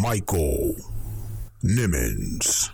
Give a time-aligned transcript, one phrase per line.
[0.00, 0.74] Michael
[1.62, 2.70] Nimmons.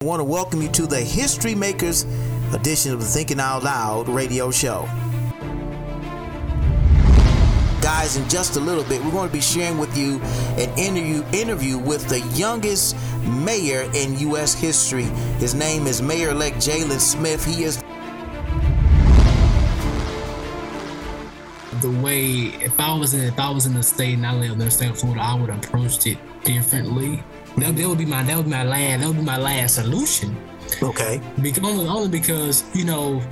[0.00, 2.04] I want to welcome you to the History Makers
[2.52, 4.86] edition of the Thinking Out Loud radio show.
[7.88, 10.20] Guys, in just a little bit, we're going to be sharing with you
[10.62, 14.52] an interview interview with the youngest mayor in U.S.
[14.52, 15.04] history.
[15.40, 17.42] His name is Mayor-elect Jaylen Smith.
[17.42, 17.78] He is
[21.80, 24.52] the way if I was in if I was in the state and I lived
[24.52, 27.22] in the state of Florida, I would have approached it differently.
[27.56, 29.76] That, that would be my that would be my last that would be my last
[29.76, 30.36] solution.
[30.82, 31.22] okay.
[31.40, 33.22] Because only, only because you know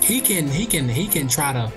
[0.00, 1.72] he can he can he can try to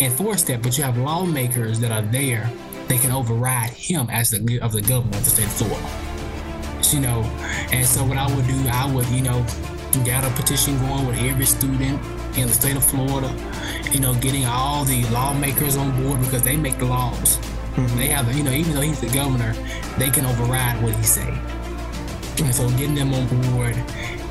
[0.00, 2.50] enforce that, but you have lawmakers that are there.
[2.88, 5.88] They can override him as the of the governor of the state of Florida.
[6.92, 7.22] You know,
[7.72, 9.46] and so what I would do, I would you know
[10.04, 12.00] get a petition going with every student
[12.36, 13.32] in the state of Florida.
[13.92, 17.38] You know, getting all the lawmakers on board because they make the laws.
[17.38, 17.98] Mm-hmm.
[17.98, 19.52] They have, you know, even though he's the governor,
[19.98, 21.28] they can override what he say.
[22.42, 23.76] And so getting them on board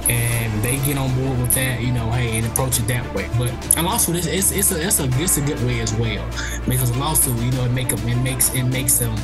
[0.09, 3.29] and they get on board with that, you know, hey, and approach it that way.
[3.37, 6.25] But a lawsuit is it's, it's a it's a it's a good way as well
[6.67, 9.15] because a lawsuit, you know, it make them it makes it makes them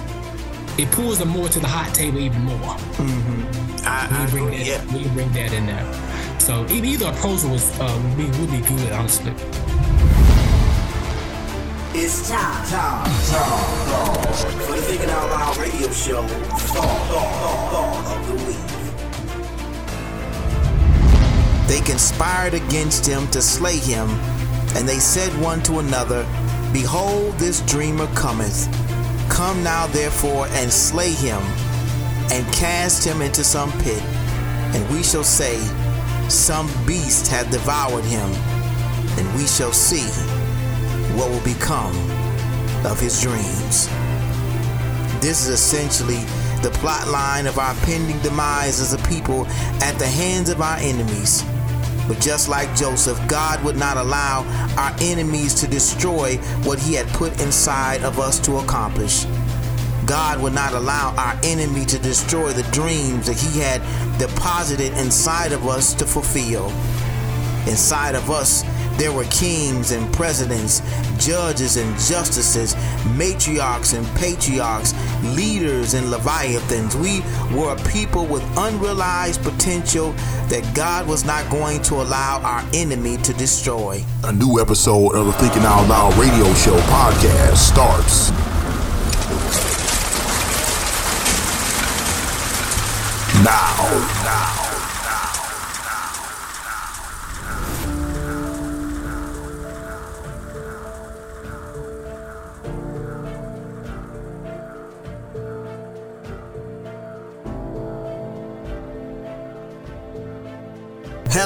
[0.78, 2.76] it pulls them more to the hot table even more.
[3.88, 4.58] I, I We bring agree.
[4.58, 4.94] that Yeah.
[4.98, 5.86] we bring that in there.
[6.40, 9.34] So e- either approach was uh, would be would be good, honestly.
[11.98, 16.24] It's time, time, time time for the Thinking Out Loud radio show.
[16.28, 17.15] Thought, thought,
[21.86, 24.10] conspired against him to slay him,
[24.76, 26.24] and they said one to another,
[26.74, 28.68] Behold, this dreamer cometh.
[29.30, 31.42] Come now, therefore, and slay him,
[32.32, 34.02] and cast him into some pit,
[34.74, 35.58] and we shall say,
[36.28, 38.30] Some beast hath devoured him,
[39.18, 40.06] and we shall see
[41.16, 41.96] what will become
[42.86, 43.88] of his dreams.
[45.22, 46.24] This is essentially
[46.62, 49.46] the plot line of our pending demise as a people
[49.82, 51.44] at the hands of our enemies.
[52.08, 54.46] But just like Joseph, God would not allow
[54.78, 59.26] our enemies to destroy what he had put inside of us to accomplish.
[60.06, 63.82] God would not allow our enemy to destroy the dreams that he had
[64.20, 66.68] deposited inside of us to fulfill.
[67.68, 68.64] Inside of us,
[68.98, 70.82] there were kings and presidents,
[71.18, 72.76] judges and justices,
[73.16, 74.94] matriarchs and patriarchs,
[75.36, 76.96] leaders and leviathans.
[76.96, 77.22] We
[77.56, 80.12] were a people with unrealized potential
[80.50, 84.04] that God was not going to allow our enemy to destroy.
[84.24, 88.32] A new episode of the Thinking Out Loud radio show podcast starts
[93.44, 94.24] now.
[94.24, 94.65] Now.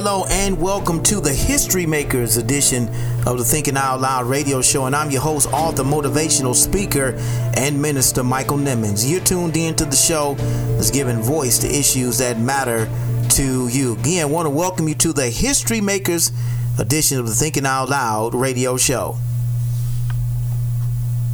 [0.01, 2.87] Hello and welcome to the History Makers edition
[3.27, 4.85] of the Thinking Out Loud radio show.
[4.85, 7.15] And I'm your host, author, motivational speaker,
[7.57, 9.05] and minister Michael Nimmons.
[9.05, 10.35] You're tuned in to the show
[10.77, 12.87] that's giving voice to issues that matter
[13.31, 13.97] to you.
[13.99, 16.31] Again, I want to welcome you to the History Makers
[16.77, 19.17] edition of the Thinking Out Loud radio show.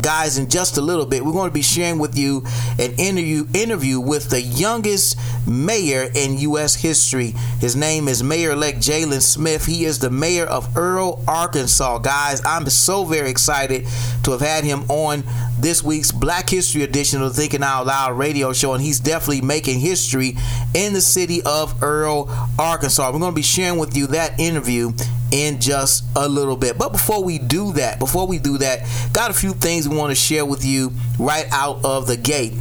[0.06, 2.44] Guys, in just a little bit, we're going to be sharing with you
[2.78, 5.18] an interview interview with the youngest
[5.48, 6.76] mayor in U.S.
[6.76, 7.34] history.
[7.60, 9.66] His name is Mayor-elect Jaylen Smith.
[9.66, 11.98] He is the mayor of Earle, Arkansas.
[11.98, 13.88] Guys, I'm so very excited
[14.26, 15.24] to have had him on
[15.60, 19.80] this week's Black History edition of Thinking Out Loud radio show, and he's definitely making
[19.80, 20.38] history
[20.76, 22.30] in the city of Earle,
[22.60, 23.12] Arkansas.
[23.12, 24.92] We're going to be sharing with you that interview
[25.36, 26.78] in just a little bit.
[26.78, 30.12] But before we do that, before we do that, got a few things we want
[30.12, 32.54] to share with you right out of the gate.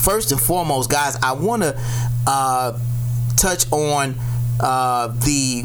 [0.00, 1.80] First and foremost, guys, I want to
[2.26, 2.78] uh,
[3.36, 4.14] touch on
[4.60, 5.64] uh, the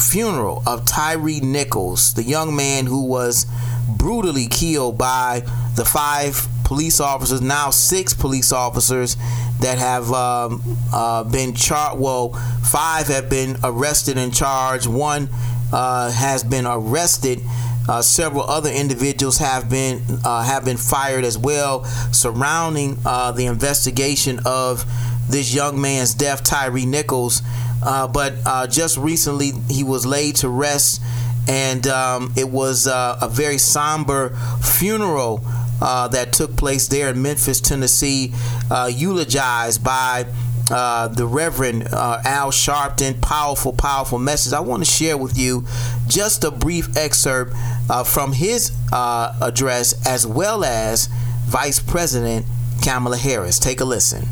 [0.00, 3.46] funeral of Tyre Nichols, the young man who was
[3.88, 5.40] brutally killed by
[5.74, 9.16] the five police officers, now six police officers
[9.60, 10.60] that have um,
[10.92, 12.00] uh, been charged.
[12.00, 12.30] Well,
[12.64, 14.88] five have been arrested and charged.
[14.88, 15.28] One
[15.72, 17.40] uh, has been arrested.
[17.88, 23.46] Uh, several other individuals have been uh, have been fired as well, surrounding uh, the
[23.46, 24.84] investigation of
[25.30, 27.42] this young man's death, Tyre Nichols.
[27.80, 28.34] Uh, but
[28.68, 31.00] just recently, he was laid to rest,
[31.48, 34.30] and um, it was a very somber
[34.60, 35.44] funeral
[35.80, 38.32] uh, that took place there in Memphis, Tennessee,
[38.70, 40.26] uh, eulogized by
[40.70, 43.20] uh, the Reverend uh, Al Sharpton.
[43.20, 44.52] Powerful, powerful message.
[44.52, 45.64] I want to share with you
[46.08, 47.52] just a brief excerpt
[47.88, 51.08] uh, from his uh, address as well as
[51.46, 52.46] Vice President
[52.82, 53.58] Kamala Harris.
[53.58, 54.26] Take a listen.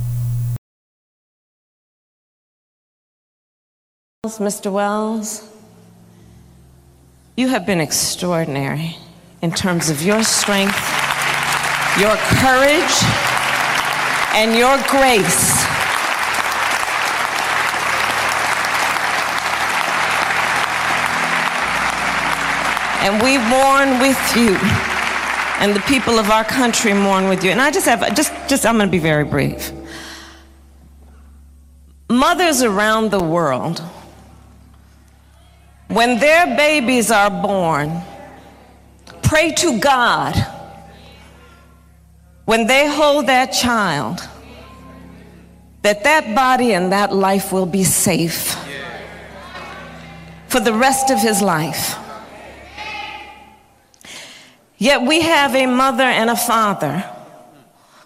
[4.26, 4.72] Mr.
[4.72, 5.48] Wells,
[7.36, 8.96] you have been extraordinary
[9.42, 10.93] in terms of your strength
[11.98, 13.04] your courage,
[14.34, 15.64] and your grace.
[23.04, 24.56] And we mourn with you,
[25.60, 27.52] and the people of our country mourn with you.
[27.52, 29.70] And I just have, just, just, I'm going to be very brief.
[32.10, 33.78] Mothers around the world,
[35.88, 38.02] when their babies are born,
[39.22, 40.53] pray to God
[42.44, 44.20] when they hold that child,
[45.82, 48.56] that that body and that life will be safe
[50.48, 51.96] for the rest of his life.
[54.76, 57.04] Yet we have a mother and a father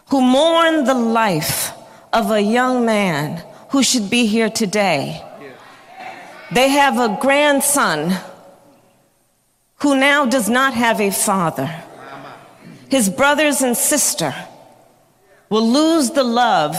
[0.07, 1.73] who mourn the life
[2.13, 5.23] of a young man who should be here today.
[6.53, 8.17] They have a grandson
[9.81, 11.85] who now does not have a father
[12.89, 14.35] his brothers and sister
[15.49, 16.77] will lose the love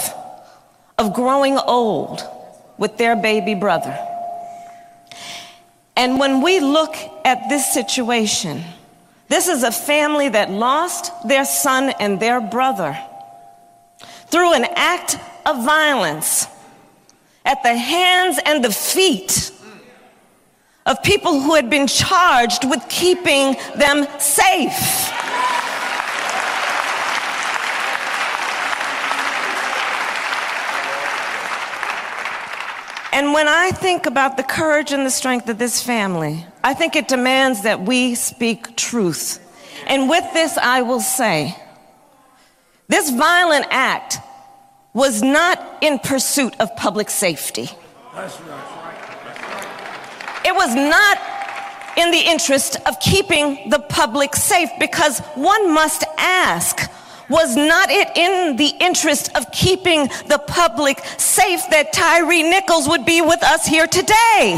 [0.97, 2.21] of growing old
[2.77, 3.97] with their baby brother.
[5.95, 6.95] And when we look
[7.25, 8.63] at this situation,
[9.27, 12.97] this is a family that lost their son and their brother
[14.27, 16.47] through an act of violence
[17.45, 19.51] at the hands and the feet
[20.85, 25.08] of people who had been charged with keeping them safe.
[33.19, 36.95] And when I think about the courage and the strength of this family, I think
[36.95, 39.45] it demands that we speak truth.
[39.87, 41.53] And with this, I will say
[42.87, 44.19] this violent act
[44.93, 47.63] was not in pursuit of public safety.
[50.45, 51.17] It was not
[51.97, 56.89] in the interest of keeping the public safe because one must ask
[57.29, 63.05] was not it in the interest of keeping the public safe that Tyre Nichols would
[63.05, 64.55] be with us here today?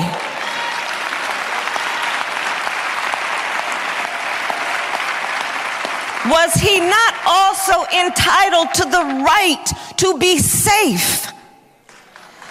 [6.29, 9.65] Was he not also entitled to the right
[9.97, 11.27] to be safe?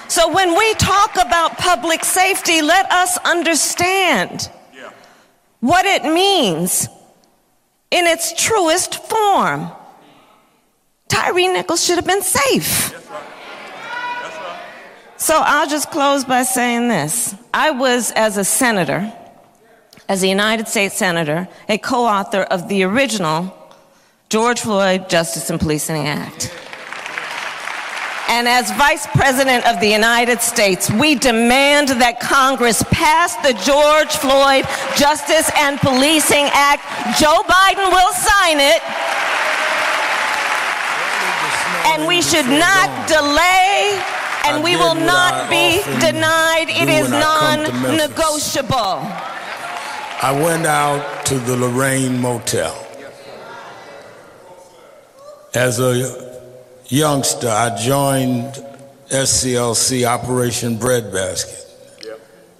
[0.08, 4.50] So when we talk about public safety, let us understand
[5.60, 6.88] what it means
[7.90, 9.70] in its truest form.
[11.10, 12.96] Tyre Nichols should have been safe.
[15.16, 17.34] So I'll just close by saying this.
[17.52, 19.12] I was, as a senator,
[20.08, 23.54] as a United States Senator, a co author of the original
[24.30, 26.54] George Floyd Justice and Policing Act.
[28.28, 34.14] And as Vice President of the United States, we demand that Congress pass the George
[34.14, 34.64] Floyd
[34.96, 36.86] Justice and Policing Act.
[37.18, 38.80] Joe Biden will sign it
[41.86, 44.00] and we should not delay
[44.46, 46.66] and we will not be denied.
[46.68, 49.00] It is non negotiable.
[50.22, 52.76] I went out to the Lorraine Motel.
[55.54, 56.40] As a
[56.86, 58.64] youngster, I joined
[59.08, 61.66] SCLC Operation Breadbasket.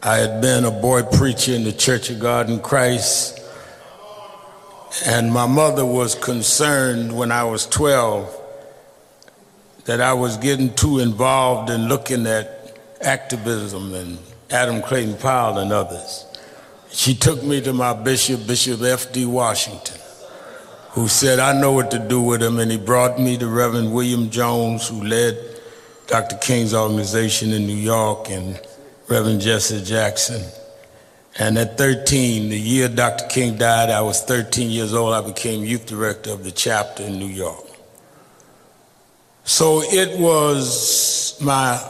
[0.03, 3.39] I had been a boy preacher in the Church of God in Christ,
[5.07, 8.40] and my mother was concerned when I was 12
[9.85, 14.19] that I was getting too involved in looking at activism and
[14.51, 16.27] Adam Clayton Powell and others.
[16.91, 19.25] She took me to my bishop, Bishop F.D.
[19.27, 19.99] Washington,
[20.91, 22.59] who said, I know what to do with him.
[22.59, 25.39] And he brought me to Reverend William Jones, who led
[26.09, 26.37] Dr.
[26.37, 28.61] King's organization in New York, and
[29.09, 30.43] Reverend Jesse Jackson.
[31.39, 33.27] And at 13, the year Dr.
[33.29, 35.15] King died, I was 13 years old.
[35.15, 37.70] I became youth director of the chapter in New York.
[39.45, 41.81] So it was my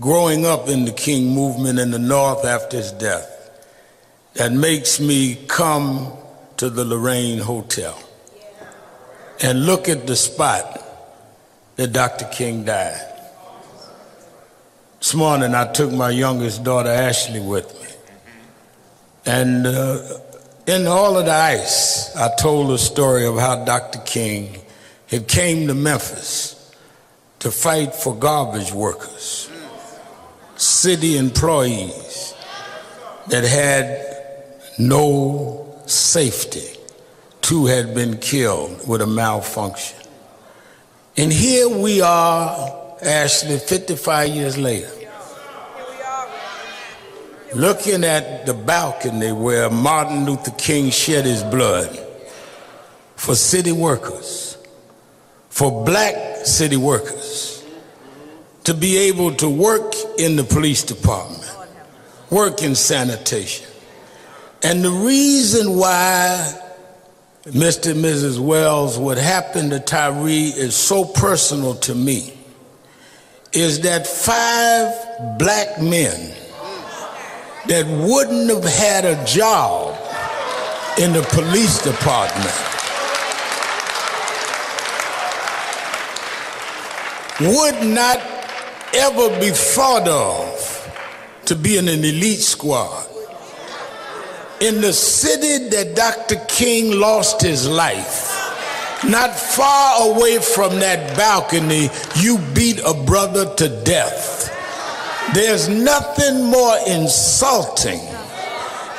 [0.00, 3.32] growing up in the King movement in the North after his death
[4.34, 6.12] that makes me come
[6.58, 7.98] to the Lorraine Hotel
[9.42, 10.82] and look at the spot
[11.76, 12.26] that Dr.
[12.26, 13.00] King died.
[14.98, 17.88] This morning I took my youngest daughter Ashley with me.
[19.26, 20.18] And uh,
[20.66, 24.00] in all of the ice, I told the story of how Dr.
[24.00, 24.58] King
[25.06, 26.74] had came to Memphis
[27.38, 29.50] to fight for garbage workers,
[30.56, 32.34] city employees
[33.28, 34.06] that had
[34.78, 36.78] no safety.
[37.40, 39.98] Two had been killed with a malfunction.
[41.16, 44.90] And here we are, Ashley, 55 years later,
[47.54, 51.98] looking at the balcony where Martin Luther King shed his blood
[53.14, 54.45] for city workers,
[55.56, 57.64] for black city workers,
[58.64, 61.50] to be able to work in the police department,
[62.28, 63.66] work in sanitation,
[64.62, 66.60] and the reason why,
[67.44, 67.92] Mr.
[67.92, 68.38] and Mrs.
[68.38, 72.34] Wells, what happened to Tyre is so personal to me
[73.54, 76.36] is that five black men
[77.66, 79.96] that wouldn't have had a job
[80.98, 82.76] in the police department
[87.40, 88.18] would not
[88.94, 93.06] ever be thought of to be in an elite squad
[94.60, 96.36] in the city that Dr.
[96.48, 98.32] King lost his life,
[99.04, 104.52] not far away from that balcony, you beat a brother to death.
[105.34, 108.00] There's nothing more insulting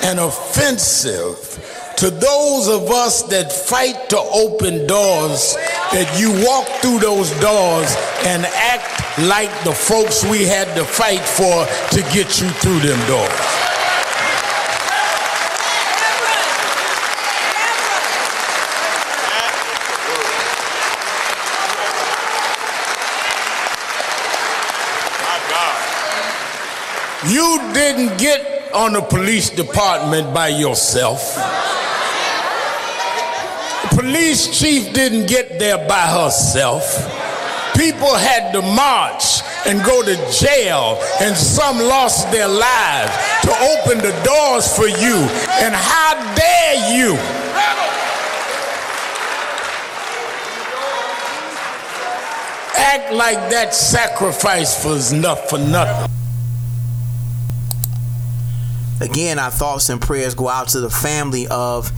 [0.03, 1.53] and offensive
[1.97, 5.55] to those of us that fight to open doors
[5.93, 11.23] that you walk through those doors and act like the folks we had to fight
[11.23, 11.65] for
[11.95, 13.67] to get you through them doors.
[27.25, 31.35] You didn't get on the police department by yourself.
[34.07, 36.95] Police chief didn't get there by herself.
[37.75, 43.11] People had to march and go to jail, and some lost their lives
[43.41, 45.17] to open the doors for you.
[45.59, 47.15] And how dare you?
[52.77, 56.09] Act like that sacrifice was enough for nothing.
[59.01, 61.91] Again, our thoughts and prayers go out to the family of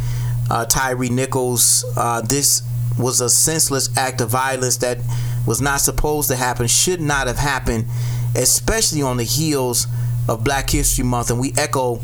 [0.50, 1.86] uh, Tyre Nichols.
[1.96, 2.64] Uh, this
[2.98, 4.98] was a senseless act of violence that
[5.46, 7.86] was not supposed to happen, should not have happened,
[8.36, 9.88] especially on the heels
[10.28, 11.32] of Black History Month.
[11.32, 12.00] And we echo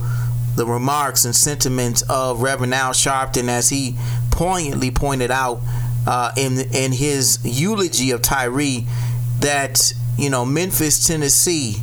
[0.56, 3.96] the remarks and sentiments of Reverend Al Sharpton as he
[4.32, 5.62] poignantly pointed out
[6.08, 8.82] uh, in in his eulogy of Tyre
[9.40, 11.78] that you know Memphis, Tennessee,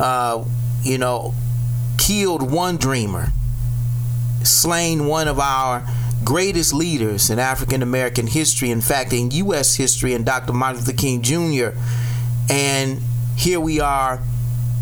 [0.00, 0.44] uh,
[0.82, 1.34] you know
[1.96, 3.32] killed one dreamer,
[4.44, 5.86] slain one of our
[6.24, 9.76] greatest leaders in African American history, in fact, in U.S.
[9.76, 10.52] history, and Dr.
[10.52, 11.78] Martin Luther King Jr.
[12.50, 13.00] And
[13.36, 14.20] here we are,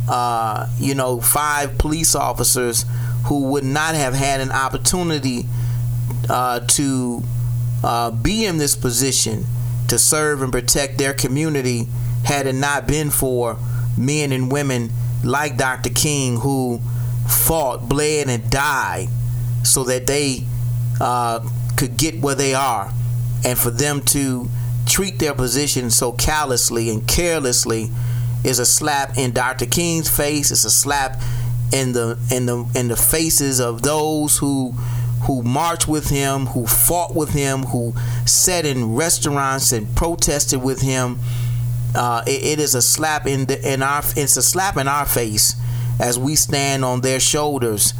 [0.09, 2.85] uh, you know, five police officers
[3.27, 5.47] who would not have had an opportunity
[6.29, 7.23] uh, to
[7.83, 9.45] uh, be in this position
[9.89, 11.87] to serve and protect their community
[12.25, 13.57] had it not been for
[13.97, 14.91] men and women
[15.23, 15.91] like Dr.
[15.91, 16.81] King who
[17.29, 19.09] fought, bled, and died
[19.67, 20.45] so that they
[21.01, 21.47] uh,
[21.77, 22.93] could get where they are.
[23.45, 24.49] And for them to
[24.87, 27.91] treat their position so callously and carelessly
[28.45, 29.67] is a slap in Dr.
[29.67, 30.51] King's face.
[30.51, 31.21] It's a slap
[31.73, 34.73] in the in the in the faces of those who
[35.23, 37.93] who marched with him, who fought with him, who
[38.25, 41.19] sat in restaurants and protested with him.
[41.95, 45.07] Uh, it, it is a slap in the in our it's a slap in our
[45.07, 45.57] face
[45.99, 47.93] as we stand on their shoulders.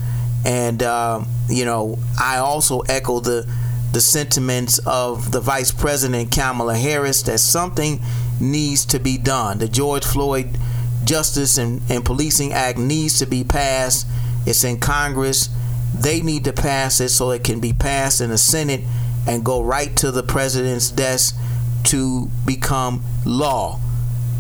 [0.45, 3.47] And uh, you know, I also echo the
[3.93, 8.01] the sentiments of the Vice President Kamala Harris that something
[8.41, 9.59] needs to be done.
[9.59, 10.59] The George Floyd
[11.05, 14.07] Justice and, and Policing Act needs to be passed.
[14.45, 15.49] It's in Congress.
[15.95, 18.83] They need to pass it so it can be passed in the Senate
[19.27, 21.37] and go right to the president's desk
[21.85, 23.81] to become law.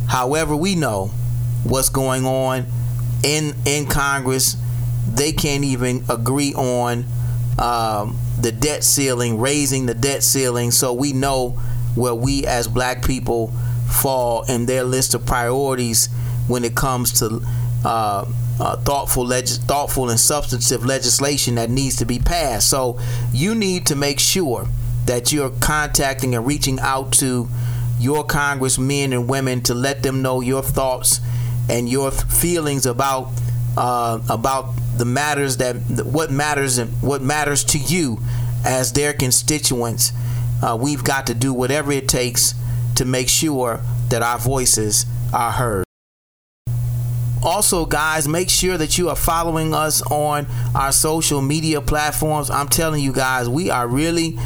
[0.09, 1.07] However, we know
[1.65, 2.67] what's going on
[3.25, 4.57] in in Congress
[5.09, 7.05] they can't even agree on
[7.59, 11.51] um, the debt ceiling, raising the debt ceiling, so we know
[11.95, 13.49] where we as black people
[13.91, 16.09] fall in their list of priorities
[16.49, 17.41] when it comes to
[17.85, 18.25] uh,
[18.61, 22.69] uh, thoughtful, leg- thoughtful and substantive legislation that needs to be passed.
[22.69, 22.99] So
[23.33, 24.67] you need to make sure
[25.07, 27.49] that you're contacting and reaching out to
[27.99, 31.21] your congressmen and women to let them know your thoughts
[31.69, 33.31] and your feelings about
[33.77, 38.19] uh, about the matters that what matters and what matters to you
[38.65, 40.13] as their constituents.
[40.63, 42.55] Uh, we've got to do whatever it takes
[42.97, 45.85] to make sure that our voices are heard.
[47.43, 52.51] Also, guys, make sure that you are following us on our social media platforms.
[52.51, 54.37] I'm telling you guys, we are really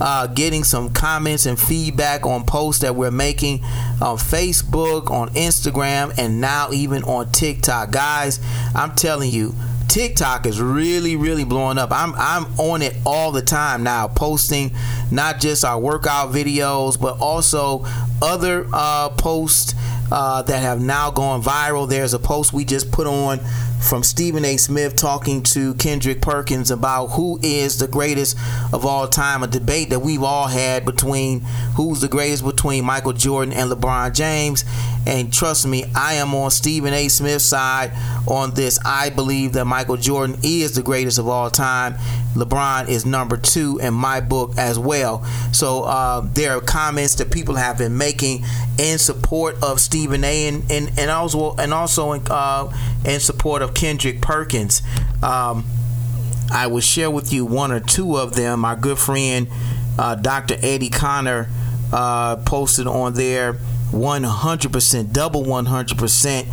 [0.00, 3.62] uh, getting some comments and feedback on posts that we're making
[4.00, 7.90] on Facebook, on Instagram, and now even on TikTok.
[7.90, 8.40] Guys,
[8.74, 9.54] I'm telling you,
[9.88, 11.90] TikTok is really, really blowing up.
[11.92, 14.70] I'm I'm on it all the time now, posting
[15.10, 17.84] not just our workout videos, but also
[18.22, 19.74] other uh, posts
[20.10, 21.88] uh, that have now gone viral.
[21.88, 23.40] There's a post we just put on
[23.80, 24.56] from Stephen A.
[24.56, 28.36] Smith talking to Kendrick Perkins about who is the greatest
[28.72, 31.40] of all time, a debate that we've all had between
[31.76, 34.64] who's the greatest between Michael Jordan and LeBron James.
[35.06, 37.08] And trust me, I am on Stephen A.
[37.08, 37.92] Smith's side
[38.28, 38.78] on this.
[38.84, 41.94] I believe that Michael Jordan is the greatest of all time.
[42.34, 45.24] LeBron is number two in my book as well.
[45.52, 48.44] So uh, there are comments that people have been making
[48.78, 50.48] in support of Stephen A.
[50.48, 52.72] and and, and also and also in, uh,
[53.04, 54.82] in support of Kendrick Perkins.
[55.22, 55.64] Um,
[56.52, 58.60] I will share with you one or two of them.
[58.60, 59.48] My good friend
[60.00, 60.56] uh, Dr.
[60.62, 61.48] Eddie Connor
[61.92, 63.54] uh, posted on there
[63.90, 66.46] 100%, double 100%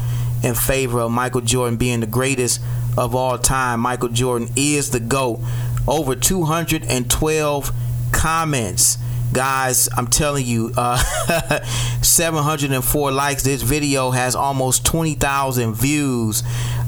[0.43, 2.59] in favor of Michael Jordan being the greatest
[2.97, 3.79] of all time.
[3.79, 5.39] Michael Jordan is the GOAT.
[5.87, 7.71] Over 212
[8.11, 8.97] comments.
[9.33, 10.97] Guys, I'm telling you, uh,
[12.01, 13.43] 704 likes.
[13.43, 16.43] This video has almost 20,000 views.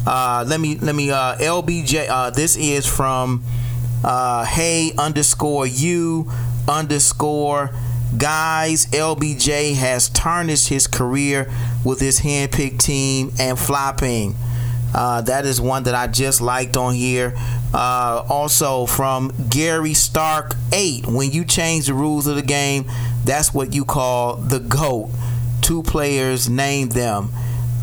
[0.08, 3.44] Uh, let me, let me, uh, LBJ, uh, this is from
[4.04, 6.32] uh, hey underscore you
[6.68, 7.72] underscore
[8.18, 11.52] guys, LBJ has tarnished his career
[11.84, 14.36] with his handpicked team and flopping.
[14.94, 17.34] Uh, that is one that I just liked on here.
[17.74, 21.06] Uh, also from Gary Stark 8.
[21.08, 22.86] When you change the rules of the game,
[23.24, 25.12] that's what you call the GOAT.
[25.62, 27.30] Two players, name them.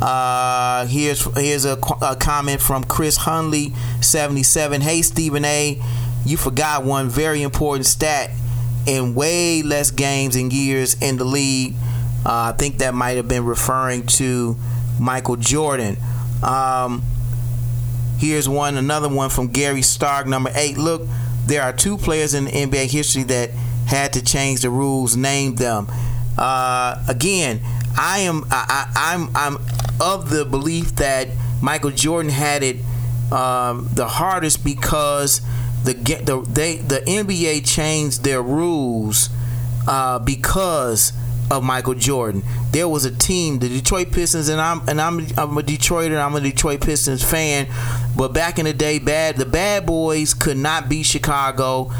[0.01, 4.81] Uh, here's here's a, a comment from Chris Hunley 77.
[4.81, 5.81] Hey Stephen A,
[6.23, 8.29] you forgot one very important stat
[8.85, 11.73] in way less games and years in the league.
[12.25, 14.55] Uh, I think that might have been referring to
[14.99, 15.97] Michael Jordan.
[16.43, 17.03] Um,
[18.19, 20.77] here's one, another one from Gary Stark, number eight.
[20.77, 21.07] Look,
[21.45, 23.51] there are two players in NBA history that
[23.87, 25.15] had to change the rules.
[25.15, 25.87] Name them.
[26.37, 27.61] Uh, again,
[27.97, 29.57] I am I, I'm I'm
[29.99, 31.29] of the belief that
[31.61, 32.77] Michael Jordan had it
[33.31, 35.41] um, the hardest because
[35.83, 39.29] the the they the NBA changed their rules
[39.87, 41.13] uh, because
[41.49, 42.43] of Michael Jordan.
[42.71, 46.23] There was a team, the Detroit Pistons, and I'm and I'm I'm a Detroiter.
[46.23, 47.67] I'm a Detroit Pistons fan.
[48.15, 51.91] But back in the day, bad the Bad Boys could not beat Chicago.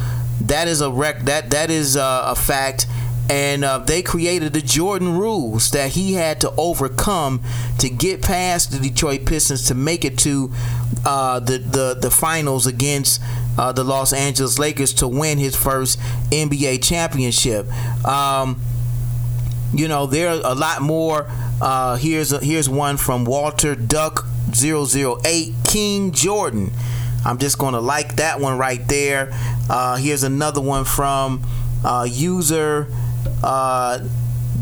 [0.41, 1.21] That is a rec.
[1.21, 2.87] That that is uh, a fact
[3.29, 7.41] and uh, they created the Jordan rules that he had to overcome
[7.79, 10.51] to get past the Detroit Pistons to make it to
[11.05, 13.21] uh, the, the the finals against
[13.57, 15.99] uh, the Los Angeles Lakers to win his first
[16.31, 17.67] NBA championship.
[18.05, 18.61] Um,
[19.73, 21.27] you know, there are a lot more.
[21.61, 26.71] Uh, here's a, here's one from Walter Duck 008 King Jordan.
[27.25, 29.29] I'm just gonna like that one right there.
[29.69, 31.43] Uh, here's another one from
[31.83, 32.87] uh, user
[33.43, 33.99] uh,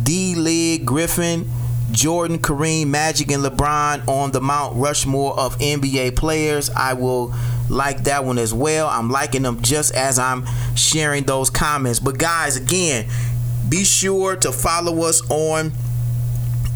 [0.04, 0.36] D.
[0.36, 1.50] League Griffin,
[1.92, 6.70] Jordan, Kareem, Magic, and LeBron on the Mount Rushmore of NBA players.
[6.72, 7.34] I will
[7.70, 8.88] like that one as well.
[8.88, 12.00] I'm liking them just as I'm sharing those comments.
[12.00, 13.08] But guys, again,
[13.76, 15.74] be sure to follow us on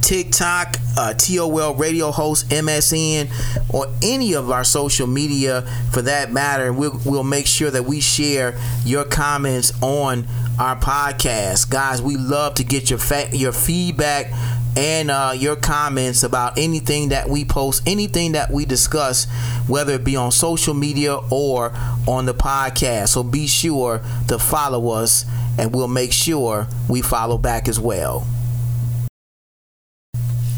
[0.02, 3.30] TikTok, uh, TOL radio host, MSN,
[3.74, 5.62] or any of our social media
[5.94, 6.74] for that matter.
[6.74, 10.28] We'll, we'll make sure that we share your comments on
[10.60, 11.70] our podcast.
[11.70, 14.34] Guys, we love to get your fa- your feedback
[14.76, 19.26] and uh, your comments about anything that we post, anything that we discuss,
[19.68, 21.74] whether it be on social media or
[22.08, 23.10] on the podcast.
[23.10, 25.26] So be sure to follow us,
[25.58, 28.28] and we'll make sure we follow back as well.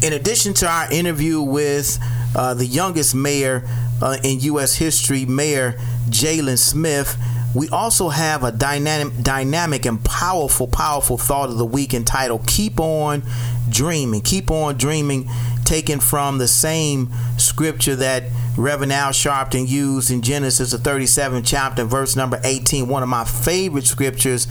[0.02, 1.98] In addition to our interview with
[2.34, 3.62] uh, the youngest mayor
[4.02, 4.74] uh, in U.S.
[4.76, 5.74] history, Mayor
[6.08, 7.16] Jaylen Smith.
[7.54, 12.80] We also have a dynamic, dynamic and powerful, powerful thought of the week entitled "Keep
[12.80, 13.22] On
[13.68, 15.28] Dreaming." Keep on dreaming,
[15.64, 18.24] taken from the same scripture that
[18.56, 22.88] Reverend Al Sharpton used in Genesis, the 37th chapter, verse number 18.
[22.88, 24.46] One of my favorite scriptures.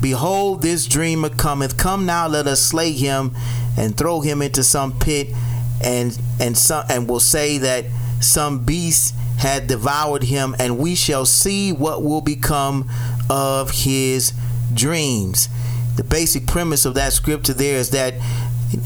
[0.00, 1.76] Behold, this dreamer cometh.
[1.76, 3.34] Come now, let us slay him
[3.76, 5.28] and throw him into some pit,
[5.82, 7.84] and and some and will say that
[8.20, 12.88] some beast had devoured him, and we shall see what will become
[13.28, 14.32] of his
[14.72, 15.48] dreams.
[15.96, 18.14] The basic premise of that scripture there is that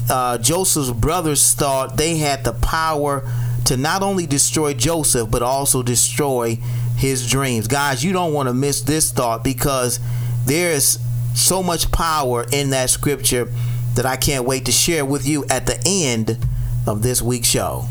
[0.09, 3.27] uh, Joseph's brothers thought they had the power
[3.65, 6.57] to not only destroy Joseph, but also destroy
[6.97, 7.67] his dreams.
[7.67, 9.99] Guys, you don't want to miss this thought because
[10.45, 10.99] there is
[11.33, 13.51] so much power in that scripture
[13.95, 16.37] that I can't wait to share with you at the end
[16.87, 17.85] of this week's show.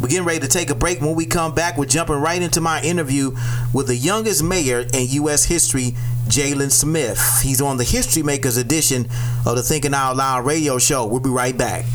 [0.00, 1.00] We're getting ready to take a break.
[1.00, 3.32] When we come back, we're jumping right into my interview
[3.72, 5.44] with the youngest mayor in U.S.
[5.44, 5.94] history,
[6.28, 7.20] Jaylen Smith.
[7.42, 9.08] He's on the History Makers edition
[9.46, 11.06] of the Thinking Out Loud radio show.
[11.06, 11.86] We'll be right back.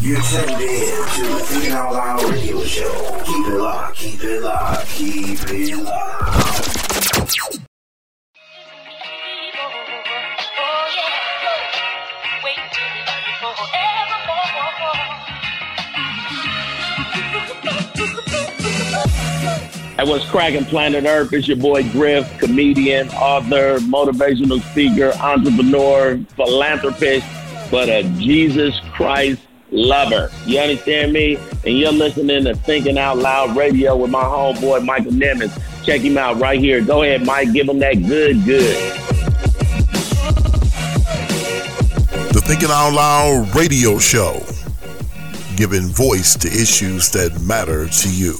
[0.00, 3.22] You're tuned in to the Thinking Out Loud radio show.
[3.24, 7.65] Keep it locked, keep it locked, keep it locked.
[19.96, 21.32] Hey, what's cracking planet Earth?
[21.32, 27.26] It's your boy Griff, comedian, author, motivational speaker, entrepreneur, philanthropist,
[27.70, 30.30] but a Jesus Christ lover.
[30.44, 31.36] You understand me?
[31.64, 35.58] And you're listening to Thinking Out Loud Radio with my homeboy Michael Nimmons.
[35.84, 36.80] Check him out right here.
[36.82, 37.52] Go ahead, Mike.
[37.52, 38.76] Give him that good, good.
[42.32, 44.40] The Thinking Out Loud radio show,
[45.56, 48.36] giving voice to issues that matter to you.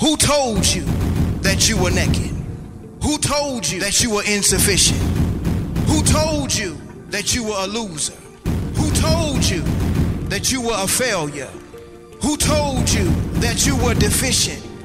[0.00, 0.84] Who told you
[1.42, 2.32] that you were naked?
[3.02, 5.00] Who told you that you were insufficient?
[5.86, 6.76] Who told you
[7.10, 8.14] that you were a loser?
[8.74, 9.62] Who told you
[10.28, 11.50] that you were a failure?
[12.22, 13.04] Who told you
[13.40, 14.73] that you were deficient?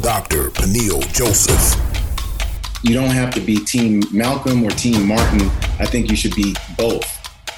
[0.00, 0.50] Dr.
[0.50, 1.80] Peniel Joseph.
[2.82, 5.42] You don't have to be Team Malcolm or Team Martin.
[5.78, 7.04] I think you should be both.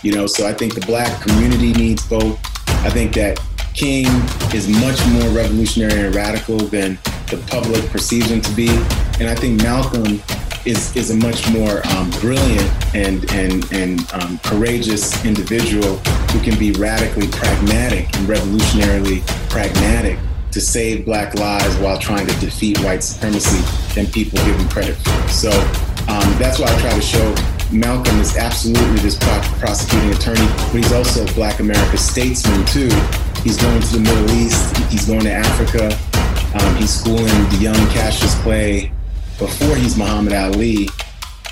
[0.03, 2.39] You know, so I think the black community needs both.
[2.85, 3.41] I think that
[3.75, 4.07] King
[4.55, 6.99] is much more revolutionary and radical than
[7.31, 8.69] the public perceives him to be.
[9.19, 10.23] And I think Malcolm
[10.65, 15.97] is, is a much more um, brilliant and, and, and um, courageous individual
[16.31, 20.19] who can be radically pragmatic and revolutionarily pragmatic
[20.57, 23.61] to save black lives while trying to defeat white supremacy
[23.95, 25.29] than people give him credit for.
[25.29, 25.51] So
[26.09, 27.35] um, that's why I try to show
[27.71, 32.89] Malcolm is absolutely this prosecuting attorney, but he's also a Black America statesman too.
[33.45, 34.75] He's going to the Middle East.
[34.89, 35.95] He's going to Africa.
[36.59, 38.91] Um, he's schooling the young Cassius Clay
[39.37, 40.89] before he's Muhammad Ali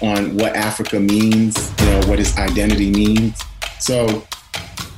[0.00, 3.38] on what Africa means, you know, what his identity means.
[3.80, 4.26] So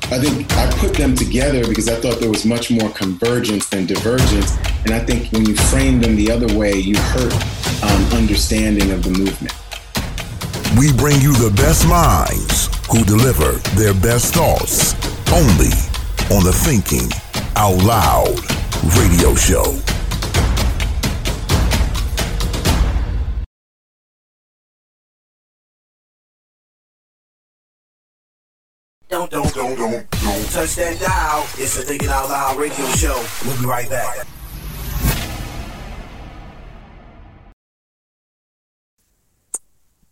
[0.08, 3.86] I think I put them together because I thought there was much more convergence than
[3.86, 4.56] divergence.
[4.84, 7.34] And I think when you frame them the other way, you hurt
[7.82, 9.52] um, understanding of the movement.
[10.78, 14.94] We bring you the best minds who deliver their best thoughts
[15.32, 15.74] only
[16.30, 17.10] on the Thinking
[17.56, 18.38] Out Loud
[18.96, 19.76] radio show.
[29.08, 29.55] Don't, don't,
[30.46, 31.42] don't touch that dial.
[31.58, 33.24] It's the Thinking Out Loud radio show.
[33.44, 34.26] We'll be right back.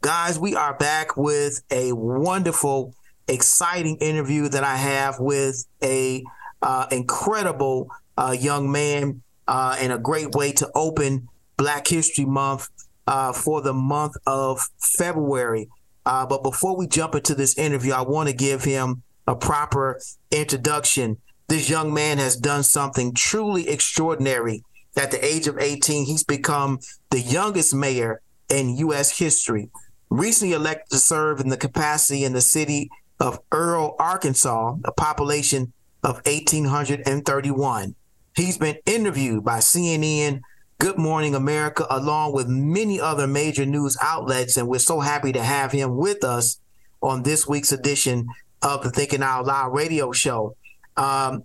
[0.00, 2.94] Guys, we are back with a wonderful,
[3.26, 6.24] exciting interview that I have with a
[6.60, 12.68] uh, incredible uh, young man uh, and a great way to open Black History Month
[13.06, 15.68] uh, for the month of February.
[16.04, 20.00] Uh, but before we jump into this interview, I want to give him a proper
[20.30, 21.18] introduction.
[21.48, 24.62] This young man has done something truly extraordinary.
[24.96, 26.78] At the age of 18, he's become
[27.10, 29.18] the youngest mayor in U.S.
[29.18, 29.70] history.
[30.10, 35.72] Recently elected to serve in the capacity in the city of Earle, Arkansas, a population
[36.02, 37.94] of 1,831.
[38.36, 40.42] He's been interviewed by CNN,
[40.78, 45.42] Good Morning America, along with many other major news outlets, and we're so happy to
[45.42, 46.60] have him with us
[47.00, 48.28] on this week's edition
[48.64, 50.56] of the Thinking Out Loud radio show.
[50.96, 51.44] Um,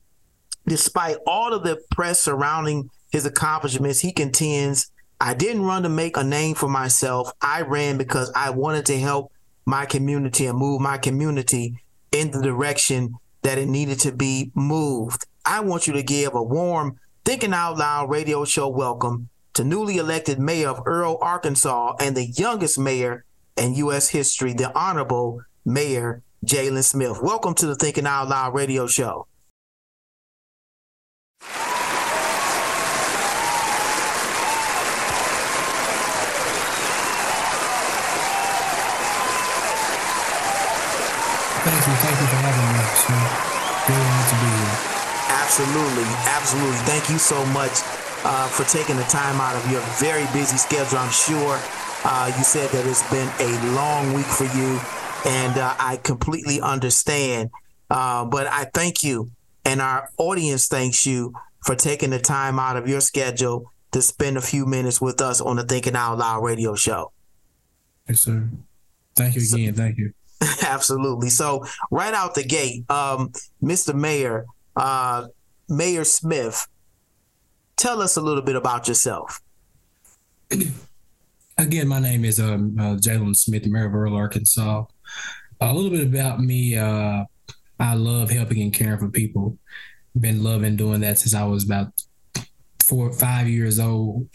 [0.65, 6.15] despite all of the press surrounding his accomplishments, he contends, I didn't run to make
[6.15, 7.31] a name for myself.
[7.41, 9.33] I ran because I wanted to help
[9.65, 11.75] my community and move my community
[12.11, 15.25] in the direction that it needed to be moved.
[15.45, 19.97] I want you to give a warm Thinking Out Loud radio show welcome to newly
[19.97, 23.25] elected mayor of Earle, Arkansas, and the youngest mayor
[23.57, 24.09] in U.S.
[24.09, 27.21] history, the Honorable Mayor Jaylen Smith.
[27.21, 29.27] Welcome to the Thinking Out Loud radio show.
[41.59, 41.93] Thank you.
[41.99, 42.81] Thank you for having me.
[43.03, 43.13] So,
[43.91, 44.79] really honored to be here.
[45.43, 46.07] Absolutely.
[46.23, 46.79] Absolutely.
[46.87, 47.83] Thank you so much
[48.23, 50.97] uh, for taking the time out of your very busy schedule.
[50.97, 51.59] I'm sure
[52.05, 54.79] uh, you said that it's been a long week for you,
[55.25, 57.49] and uh, I completely understand.
[57.89, 59.31] Uh, but I thank you,
[59.65, 61.33] and our audience thanks you
[61.65, 65.41] for taking the time out of your schedule to spend a few minutes with us
[65.41, 67.11] on the Thinking Out Loud radio show.
[68.07, 68.47] Yes, sir.
[69.15, 69.75] Thank you again.
[69.75, 70.13] So, Thank you.
[70.61, 71.29] Absolutely.
[71.29, 73.93] So right out the gate, um, Mr.
[73.93, 75.27] Mayor, uh,
[75.67, 76.67] Mayor Smith,
[77.75, 79.41] tell us a little bit about yourself.
[81.57, 84.85] Again, my name is um, uh, Jaylen Smith, Mayor of Earle, Arkansas.
[85.61, 86.77] A little bit about me.
[86.77, 87.25] Uh,
[87.79, 89.57] I love helping and caring for people.
[90.19, 91.93] Been loving doing that since I was about
[92.83, 94.27] four, five years old,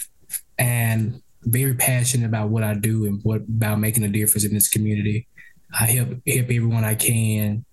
[0.58, 4.68] and very passionate about what I do and what about making a difference in this
[4.68, 5.26] community.
[5.78, 7.64] I help help everyone I can.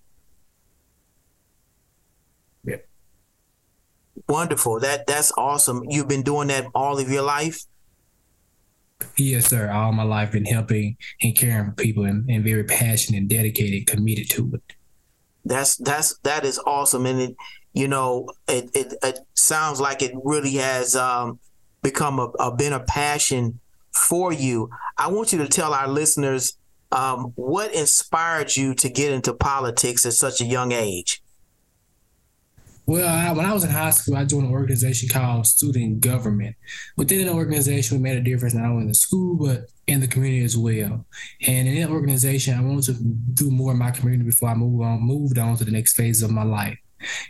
[4.28, 4.80] Wonderful.
[4.80, 5.82] That that's awesome.
[5.88, 7.64] You've been doing that all of your life?
[9.16, 9.70] Yes, sir.
[9.70, 13.86] All my life been helping and caring for people and, and very passionate and dedicated,
[13.86, 14.76] committed to it.
[15.44, 17.06] That's that's that is awesome.
[17.06, 17.36] And it
[17.72, 21.38] you know, it it, it sounds like it really has um,
[21.82, 23.58] become a, a been a passion
[23.92, 24.70] for you.
[24.98, 26.56] I want you to tell our listeners
[26.92, 31.22] um, what inspired you to get into politics at such a young age?
[32.84, 36.56] Well, I, when I was in high school, I joined an organization called Student Government.
[36.96, 40.08] Within the organization, we made a difference not only in the school, but in the
[40.08, 41.06] community as well.
[41.46, 44.84] And in that organization, I wanted to do more in my community before I moved
[44.84, 46.76] on, moved on to the next phase of my life.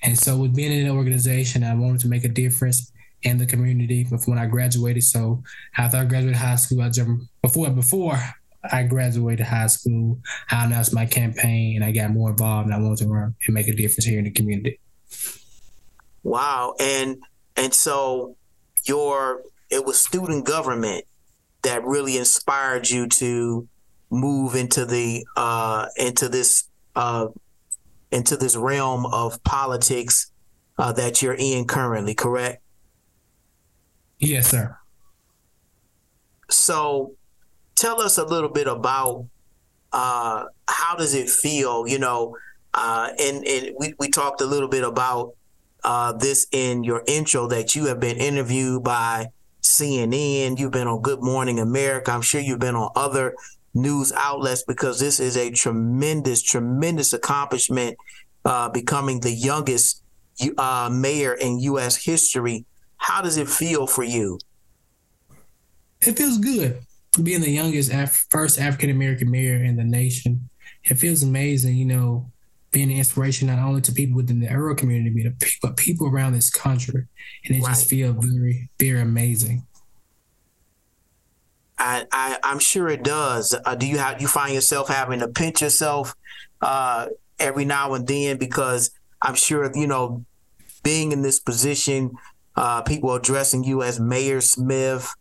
[0.03, 2.91] And so, with being in an organization, I wanted to make a difference
[3.23, 4.05] in the community.
[4.05, 5.43] Before when I graduated, so
[5.77, 8.19] after I graduated high school, I jumped before before
[8.71, 12.79] I graduated high school, I announced my campaign and I got more involved and I
[12.79, 14.79] wanted to run and make a difference here in the community.
[16.23, 16.75] Wow.
[16.81, 17.19] And
[17.57, 18.37] and so
[18.85, 21.05] your it was student government
[21.63, 23.69] that really inspired you to
[24.11, 27.29] move into the uh into this uh
[28.11, 30.31] into this realm of politics
[30.79, 32.63] uh, that you're in currently, correct?
[34.19, 34.77] Yes, sir.
[36.49, 37.15] So
[37.75, 39.27] tell us a little bit about
[39.93, 42.37] uh, how does it feel, you know,
[42.75, 45.35] uh, and, and we, we talked a little bit about
[45.85, 49.29] uh, this in your intro that you have been interviewed by
[49.62, 52.11] CNN, you've been on Good Morning America.
[52.11, 53.35] I'm sure you've been on other
[53.75, 57.97] news outlets because this is a tremendous, tremendous accomplishment,
[58.45, 60.03] uh, becoming the youngest
[60.59, 62.05] uh, mayor in U.S.
[62.05, 62.64] history.
[62.97, 64.38] How does it feel for you?
[66.01, 66.83] It feels good
[67.21, 70.49] being the youngest Af- first African American mayor in the nation,
[70.85, 72.32] it feels amazing, you know,
[72.73, 75.31] being an inspiration not only to people within the Earle community,
[75.63, 77.07] but people around this country.
[77.45, 77.69] And it right.
[77.69, 79.67] just feels very, very amazing.
[81.79, 83.55] I, I am sure it does.
[83.65, 86.15] Uh, do you have you find yourself having to pinch yourself
[86.61, 87.09] uh,
[87.39, 90.25] every now and then because I'm sure you know
[90.83, 92.13] being in this position,
[92.57, 95.13] uh, people addressing you as Mayor Smith,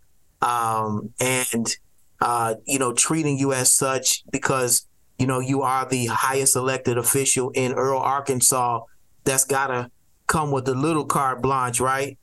[0.42, 1.76] um, and
[2.22, 4.88] uh, you know, treating you as such because
[5.22, 8.82] you know you are the highest elected official in Earle, Arkansas.
[9.24, 9.92] That's gotta
[10.26, 12.18] come with a little carte blanche, right?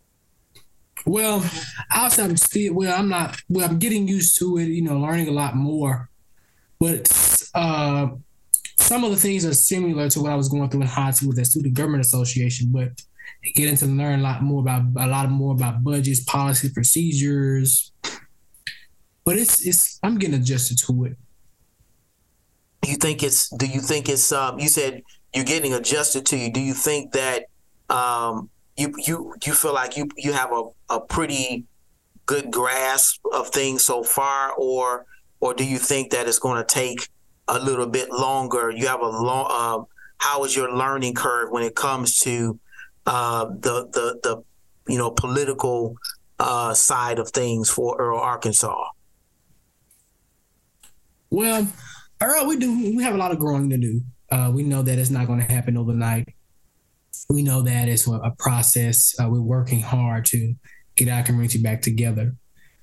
[1.06, 1.48] Well,
[1.94, 2.98] also I'm still well.
[2.98, 3.40] I'm not.
[3.48, 4.64] Well, I'm getting used to it.
[4.64, 6.10] You know, learning a lot more.
[6.80, 7.06] But
[7.54, 8.08] uh,
[8.78, 11.28] some of the things are similar to what I was going through in high school
[11.28, 12.72] with the Student Government Association.
[12.72, 13.00] But
[13.54, 17.92] getting to learn a lot more about a lot more about budgets, policy, procedures.
[19.24, 21.16] But it's it's I'm getting adjusted to it.
[22.86, 23.48] You think it's?
[23.50, 24.32] Do you think it's?
[24.32, 25.02] Um, you said
[25.34, 26.52] you're getting adjusted to you.
[26.52, 27.46] Do you think that
[27.90, 31.64] um, you you you feel like you you have a, a pretty
[32.26, 35.06] good grasp of things so far, or
[35.40, 37.08] or do you think that it's going to take
[37.48, 38.70] a little bit longer?
[38.70, 39.46] You have a long.
[39.50, 39.84] Uh,
[40.18, 42.58] how is your learning curve when it comes to
[43.06, 44.42] uh, the the the
[44.90, 45.96] you know political
[46.38, 48.90] uh, side of things for Earle, Arkansas?
[51.30, 51.68] Well,
[52.20, 54.00] Earle, we do we have a lot of growing to do.
[54.30, 56.28] Uh, we know that it's not going to happen overnight.
[57.30, 59.14] We know that it's a process.
[59.20, 60.54] Uh, we're working hard to
[60.96, 62.34] get our community back together.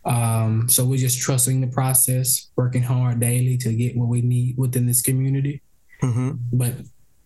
[0.05, 4.57] Um, so we're just trusting the process, working hard daily to get what we need
[4.57, 5.61] within this community.
[6.01, 6.31] Mm-hmm.
[6.53, 6.73] But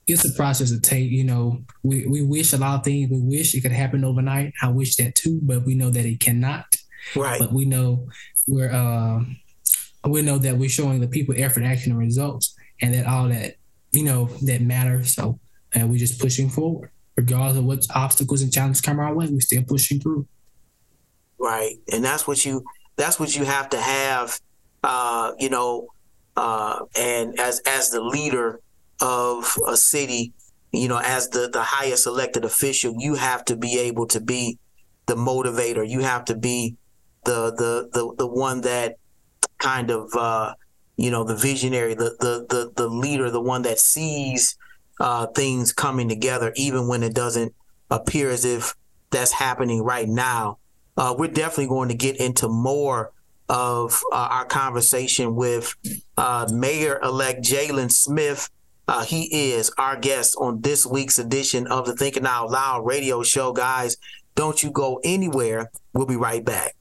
[0.08, 1.12] it's a process to take.
[1.12, 3.12] You know, we, we wish a lot of things.
[3.12, 4.54] We wish it could happen overnight.
[4.62, 6.66] I wish that too, but we know that it cannot.
[7.16, 7.40] Right.
[7.40, 8.08] But we know
[8.48, 9.24] we're uh,
[10.08, 13.56] we know that we're showing the people effort, action, and results, and that all that
[13.92, 15.14] you know that matters.
[15.14, 15.40] So,
[15.74, 19.28] and we're just pushing forward, regardless of what obstacles and challenges come our way.
[19.30, 20.28] We're still pushing through.
[21.38, 22.64] Right, and that's what you
[22.96, 24.40] that's what you have to have.
[24.84, 25.90] Uh, you know,
[26.38, 28.62] uh, and as as the leader
[29.02, 30.34] of a city,
[30.72, 34.58] you know, as the the highest elected official, you have to be able to be
[35.08, 35.88] the motivator.
[35.88, 36.78] You have to be
[37.26, 38.96] the the the the one that
[39.60, 40.54] kind of uh,
[40.98, 44.58] you know the visionary, the the the the leader, the one that sees
[45.00, 47.54] uh, things coming together, even when it doesn't
[47.90, 48.76] appear as if
[49.12, 50.58] that's happening right now.
[50.98, 53.12] Uh, we're definitely going to get into more
[53.48, 55.74] of uh, our conversation with
[56.18, 58.50] uh, Mayor-elect Jaylen Smith.
[58.88, 63.24] Uh, he is our guest on this week's edition of the Thinking Out Loud radio
[63.24, 63.54] show.
[63.54, 63.98] Guys,
[64.36, 65.72] don't you go anywhere.
[65.94, 66.76] We'll be right back.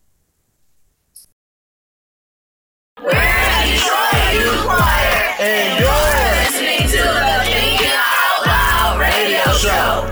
[6.44, 10.08] Listening to the Out Loud radio show.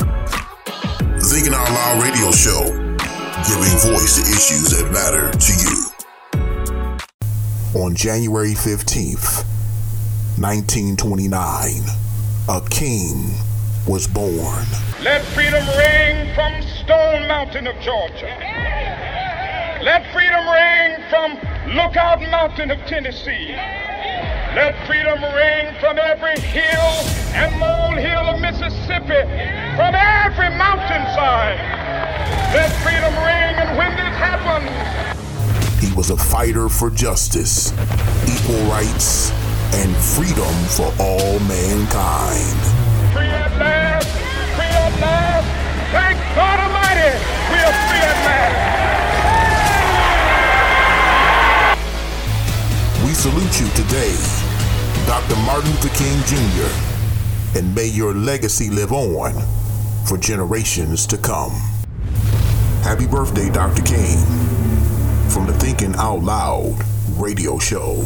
[1.55, 2.65] Out Loud radio show,
[3.47, 5.77] giving voice to issues that matter to you.
[7.83, 9.45] On January 15th,
[10.39, 11.83] 1929,
[12.49, 13.35] a king
[13.87, 14.67] was born.
[15.03, 19.26] Let freedom ring from Stone Mountain of Georgia.
[19.87, 21.39] Let freedom ring from
[21.77, 23.55] Lookout Mountain of Tennessee.
[24.59, 26.91] Let freedom ring from every hill
[27.39, 29.23] and molehill of Mississippi,
[29.79, 31.63] from every mountainside.
[32.53, 34.67] Let freedom ring, and when this happens,
[35.81, 37.71] He was a fighter for justice,
[38.27, 39.31] equal rights,
[39.73, 42.59] and freedom for all mankind.
[43.15, 44.09] free at last,
[44.59, 45.47] free at last.
[45.95, 47.15] Thank God Almighty,
[47.53, 47.86] we are
[53.31, 54.15] salute you today,
[55.05, 55.35] Dr.
[55.45, 59.33] Martin Luther King Jr., and may your legacy live on
[60.07, 61.51] for generations to come.
[62.85, 63.83] Happy birthday, Dr.
[63.83, 64.19] King,
[65.29, 66.77] from the Thinking Out Loud
[67.17, 68.05] radio show.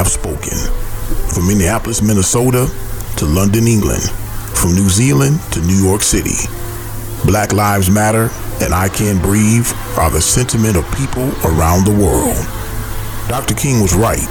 [0.00, 0.56] Have spoken.
[1.28, 2.64] From Minneapolis, Minnesota
[3.18, 4.00] to London, England,
[4.56, 6.48] from New Zealand to New York City.
[7.26, 8.30] Black Lives Matter
[8.64, 9.68] and I Can't Breathe
[9.98, 12.32] are the sentiment of people around the world.
[13.28, 13.52] Dr.
[13.52, 14.24] King was right.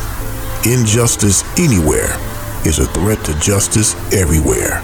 [0.66, 2.18] Injustice anywhere
[2.66, 4.82] is a threat to justice everywhere.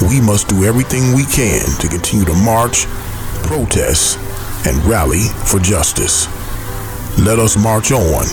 [0.00, 2.86] We must do everything we can to continue to march,
[3.44, 4.16] protest,
[4.64, 6.24] and rally for justice.
[7.20, 8.24] Let us march on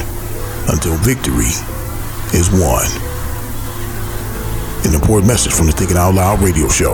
[0.71, 1.51] until victory
[2.33, 2.89] is one.
[4.85, 6.93] An important message from the Thinking Out Loud radio show.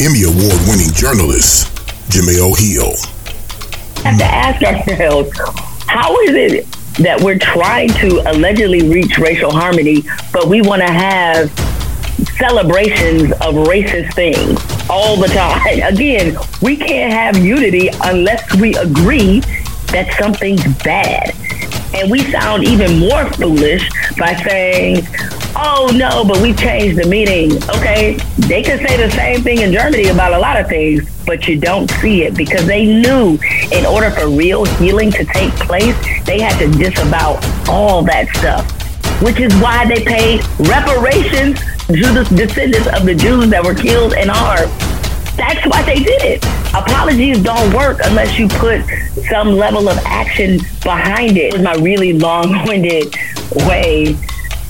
[0.00, 1.66] Emmy Award winning journalist,
[2.08, 3.17] Jemele Hill.
[4.04, 5.30] Have to ask ourselves
[5.86, 6.66] how is it
[6.98, 11.50] that we're trying to allegedly reach racial harmony, but we want to have
[12.36, 15.82] celebrations of racist things all the time?
[15.94, 19.40] Again, we can't have unity unless we agree
[19.92, 21.34] that something's bad.
[21.94, 23.88] And we sound even more foolish
[24.18, 25.06] by saying,
[25.58, 27.52] oh no, but we changed the meaning.
[27.76, 31.46] Okay, they could say the same thing in Germany about a lot of things, but
[31.48, 33.38] you don't see it because they knew
[33.72, 38.64] in order for real healing to take place, they had to disavow all that stuff,
[39.22, 44.14] which is why they paid reparations to the descendants of the Jews that were killed
[44.14, 44.72] and harmed.
[45.36, 46.44] That's why they did it.
[46.74, 48.82] Apologies don't work unless you put
[49.30, 51.54] some level of action behind it.
[51.54, 53.14] It's my really long-winded
[53.66, 54.16] way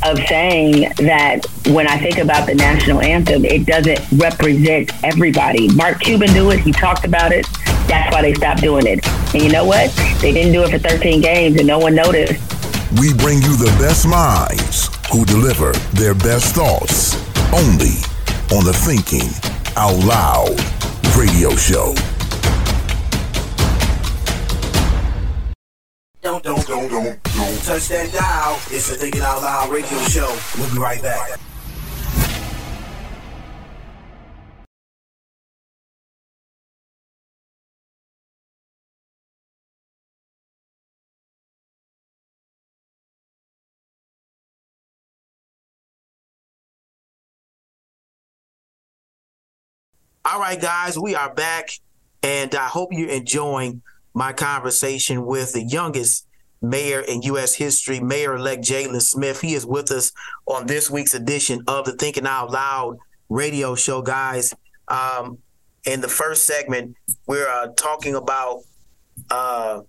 [0.04, 5.72] of saying that when I think about the national anthem, it doesn't represent everybody.
[5.74, 6.60] Mark Cuban knew it.
[6.60, 7.46] He talked about it.
[7.88, 9.06] That's why they stopped doing it.
[9.34, 9.90] And you know what?
[10.20, 12.40] They didn't do it for 13 games and no one noticed.
[13.00, 17.16] We bring you the best minds who deliver their best thoughts
[17.52, 17.96] only
[18.52, 19.28] on the Thinking
[19.76, 20.56] Out Loud
[21.16, 21.94] radio show.
[26.28, 28.60] Don't, don't, don't, don't, don't touch that dial.
[28.70, 30.38] It's the Thinking Out Loud radio show.
[30.58, 31.40] We'll be right back.
[50.26, 51.70] All right, guys, we are back,
[52.22, 53.80] and I hope you're enjoying
[54.18, 56.26] my conversation with the youngest
[56.60, 57.54] mayor in U.S.
[57.54, 59.40] history, Mayor elect Jaylen Smith.
[59.40, 60.10] He is with us
[60.44, 62.98] on this week's edition of the Thinking Out Loud
[63.28, 64.52] radio show, guys.
[64.88, 65.38] Um,
[65.84, 66.96] in the first segment,
[67.28, 68.62] we're uh, talking about
[69.30, 69.82] uh,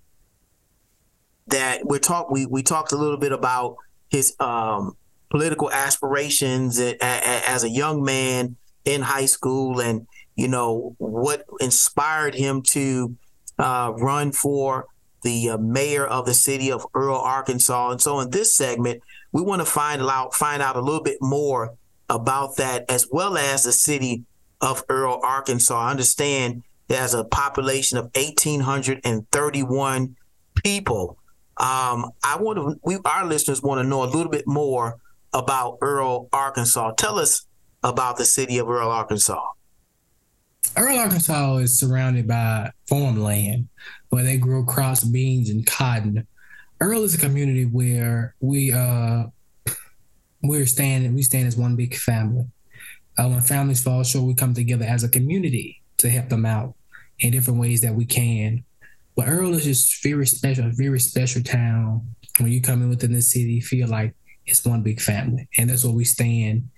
[1.47, 3.77] that we're talk we we talked a little bit about
[4.11, 4.95] his um,
[5.32, 10.05] political aspirations as a young man in high school and
[10.36, 13.17] you know what inspired him to
[13.60, 14.88] uh, run for
[15.22, 17.91] the uh, mayor of the city of Earle, Arkansas.
[17.91, 21.18] And so in this segment, we want to find out find out a little bit
[21.22, 21.76] more
[22.10, 24.26] about that, as well as the city
[24.62, 25.78] of Earle, Arkansas.
[25.78, 30.16] I understand it has a population of 1,831
[30.64, 31.18] people.
[31.57, 34.97] Um, I want to, we our listeners want to know a little bit more
[35.34, 36.93] about Earle, Arkansas.
[36.93, 37.45] Tell us
[37.84, 39.51] about the city of Earle, Arkansas.
[40.78, 43.67] Earle, Arkansas is surrounded by farmland
[44.09, 46.28] where they grow crops, beans, and cotton.
[46.80, 49.26] Earle is a community where we uh
[50.41, 52.45] we're standing we stand as one big family.
[53.17, 56.76] Uh, when families fall short, we come together as a community to help them out
[57.20, 58.63] in different ways that we can.
[59.15, 62.15] But Earle is just very special, a very special town.
[62.38, 64.15] When you come in within the city, feel like
[64.45, 66.70] it's one big family, and that's where we stand.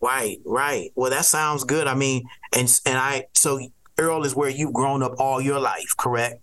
[0.00, 0.90] Right, right.
[0.94, 1.86] Well, that sounds good.
[1.86, 2.24] I mean,
[2.54, 3.58] and and I so
[3.98, 6.40] Earle is where you've grown up all your life, correct?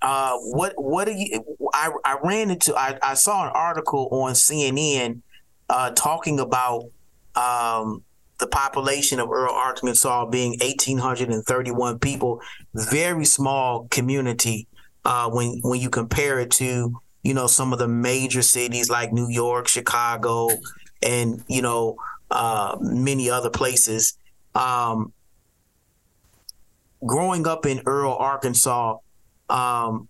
[0.00, 1.44] Uh, what what do you?
[1.74, 5.22] I I ran into I, I saw an article on CNN
[5.68, 6.84] uh, talking about
[7.34, 8.04] um,
[8.38, 12.40] the population of Earle, Arkansas being 1,831 people,
[12.74, 14.68] very small community
[15.04, 19.12] uh, when when you compare it to you know some of the major cities like
[19.12, 20.48] New York, Chicago,
[21.02, 21.96] and you know
[22.30, 24.18] uh, many other places.
[24.54, 25.12] Um,
[27.06, 28.98] growing up in Earle, Arkansas,
[29.48, 30.08] um,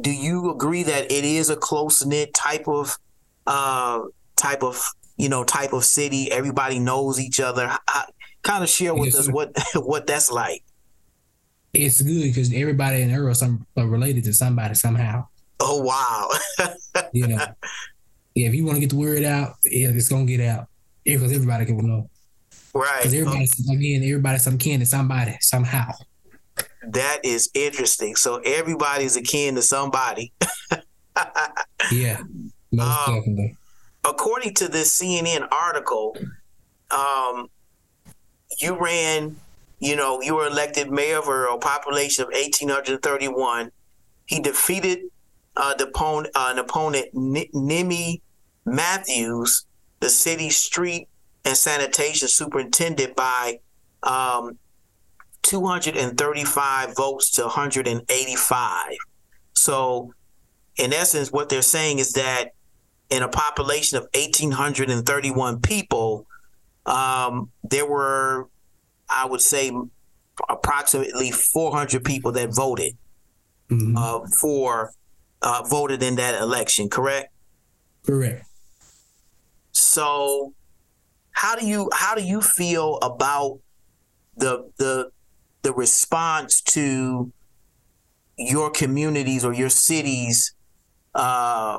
[0.00, 2.98] do you agree that it is a close knit type of
[3.46, 4.00] uh,
[4.36, 4.86] type of
[5.16, 6.30] you know type of city?
[6.30, 7.76] Everybody knows each other.
[8.42, 10.62] kind of share with us what what that's like.
[11.74, 15.26] It's good because everybody in Earle some are related to somebody somehow.
[15.60, 16.30] Oh wow!
[17.12, 17.46] You know,
[18.38, 18.48] yeah.
[18.48, 20.68] If you want to get the word out, yeah, it's gonna get out
[21.04, 22.08] because everybody can know.
[22.74, 22.98] Right.
[23.02, 25.90] Because everybody, again, everybody some kin to somebody somehow.
[26.86, 28.14] That is interesting.
[28.16, 30.32] So everybody's akin to somebody.
[31.90, 32.18] Yeah,
[32.70, 33.56] most Um, definitely.
[34.04, 36.16] according to this CNN article,
[36.92, 37.48] um,
[38.60, 39.34] you ran,
[39.80, 43.72] you know, you were elected mayor of a population of 1,831.
[44.26, 44.98] He defeated
[45.56, 48.20] uh, the opponent, uh, an opponent, N- Nimi
[48.74, 49.66] Matthews,
[50.00, 51.08] the city street
[51.44, 53.60] and sanitation superintendent, by
[54.02, 54.58] um,
[55.42, 58.84] 235 votes to 185.
[59.54, 60.12] So,
[60.76, 62.52] in essence, what they're saying is that
[63.10, 66.26] in a population of 1,831 people,
[66.86, 68.48] um, there were,
[69.08, 69.72] I would say,
[70.48, 72.96] approximately 400 people that voted
[73.70, 73.98] Mm-hmm.
[73.98, 74.92] uh, for
[75.42, 76.88] uh, voted in that election.
[76.88, 77.30] Correct.
[78.06, 78.46] Correct.
[79.80, 80.54] So,
[81.30, 83.60] how do you how do you feel about
[84.36, 85.10] the the
[85.62, 87.32] the response to
[88.36, 90.54] your communities or your cities
[91.14, 91.78] uh,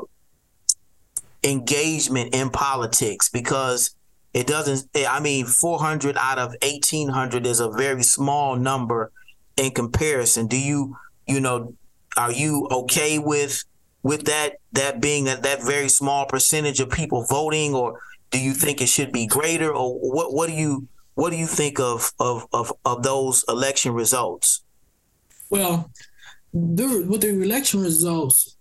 [1.44, 3.30] engagement in politics?
[3.30, 3.96] Because
[4.34, 4.88] it doesn't.
[4.96, 9.12] I mean, 400 out of 1,800 is a very small number
[9.58, 10.48] in comparison.
[10.48, 10.96] Do you
[11.28, 11.74] you know
[12.16, 13.64] are you okay with
[14.04, 18.00] with that that being that that very small percentage of people voting or
[18.32, 21.48] do you think it should be greater or what what do you what do you
[21.48, 24.64] think of of of, of those election results
[25.50, 25.92] Well,
[26.54, 28.56] the, with the election results,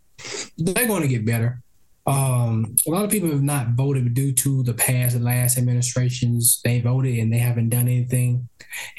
[0.57, 1.63] they're going to get better.
[2.07, 6.61] Um, a lot of people have not voted due to the past and last administrations.
[6.65, 8.49] They voted and they haven't done anything,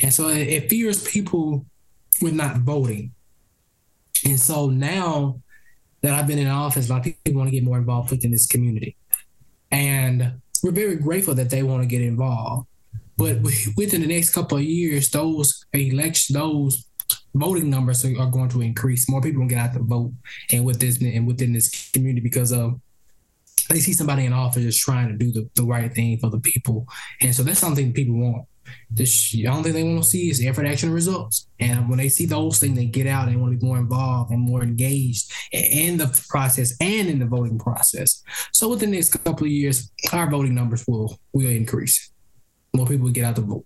[0.02, 1.66] and so it, it fears people
[2.22, 3.12] with not voting.
[4.26, 5.42] And so now
[6.02, 8.32] that I've been in office, a lot of people want to get more involved within
[8.32, 8.96] this community,
[9.72, 10.34] and
[10.64, 12.68] we're very grateful that they want to get involved.
[13.18, 13.38] But
[13.78, 16.86] within the next couple of years, those election, those
[17.34, 19.10] voting numbers are, going to increase.
[19.10, 20.14] More people will get out to vote,
[20.52, 22.80] and with this and within this community because of
[23.70, 26.40] they see somebody in office just trying to do the, the right thing for the
[26.40, 26.88] people,
[27.22, 28.46] and so that's something people want.
[28.92, 31.48] The, only thing they want to see is effort, action, results.
[31.60, 34.32] And when they see those things, they get out and want to be more involved
[34.32, 38.24] and more engaged in the process and in the voting process.
[38.54, 42.12] So within the next couple of years, our voting numbers will will increase.
[42.76, 43.66] More people will get out to vote.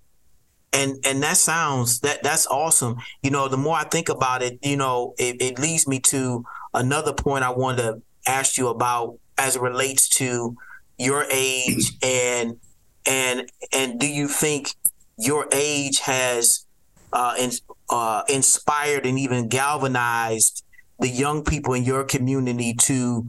[0.73, 4.57] and and that sounds that that's awesome you know the more i think about it
[4.63, 6.43] you know it, it leads me to
[6.73, 10.55] another point i wanted to ask you about as it relates to
[10.97, 12.57] your age and
[13.05, 14.73] and and do you think
[15.18, 16.66] your age has
[17.11, 17.51] uh, in,
[17.89, 20.64] uh, inspired and even galvanized
[20.99, 23.28] the young people in your community to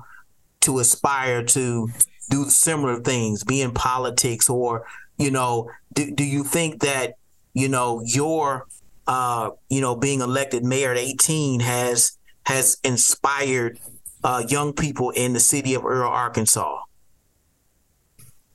[0.60, 1.90] to aspire to
[2.30, 4.86] do similar things, be in politics, or
[5.18, 7.14] you know, do, do you think that
[7.52, 8.66] you know your
[9.06, 12.16] uh, you know being elected mayor at 18 has
[12.46, 13.78] has inspired
[14.22, 16.80] uh, young people in the city of Earle, Arkansas?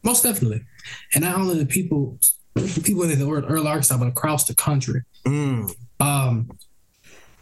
[0.02, 0.64] Most definitely.
[1.14, 2.18] And not only the people
[2.84, 5.02] people in the Earle Arkansas, but across the country.
[5.26, 5.76] Mm.
[6.00, 6.50] Um,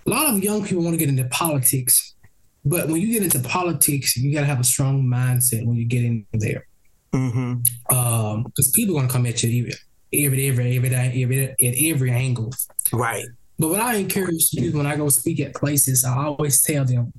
[0.06, 2.16] a lot of young people want to get into politics,
[2.64, 5.86] but when you get into politics, you got to have a strong mindset when you
[5.86, 6.66] get in there.
[7.14, 7.96] Mm-hmm.
[7.96, 9.72] Um, because people are gonna come at you
[10.14, 12.54] every, every, every, every, every, at every angle.
[12.92, 13.26] Right.
[13.60, 17.14] But what I encourage you when I go speak at places, I always tell them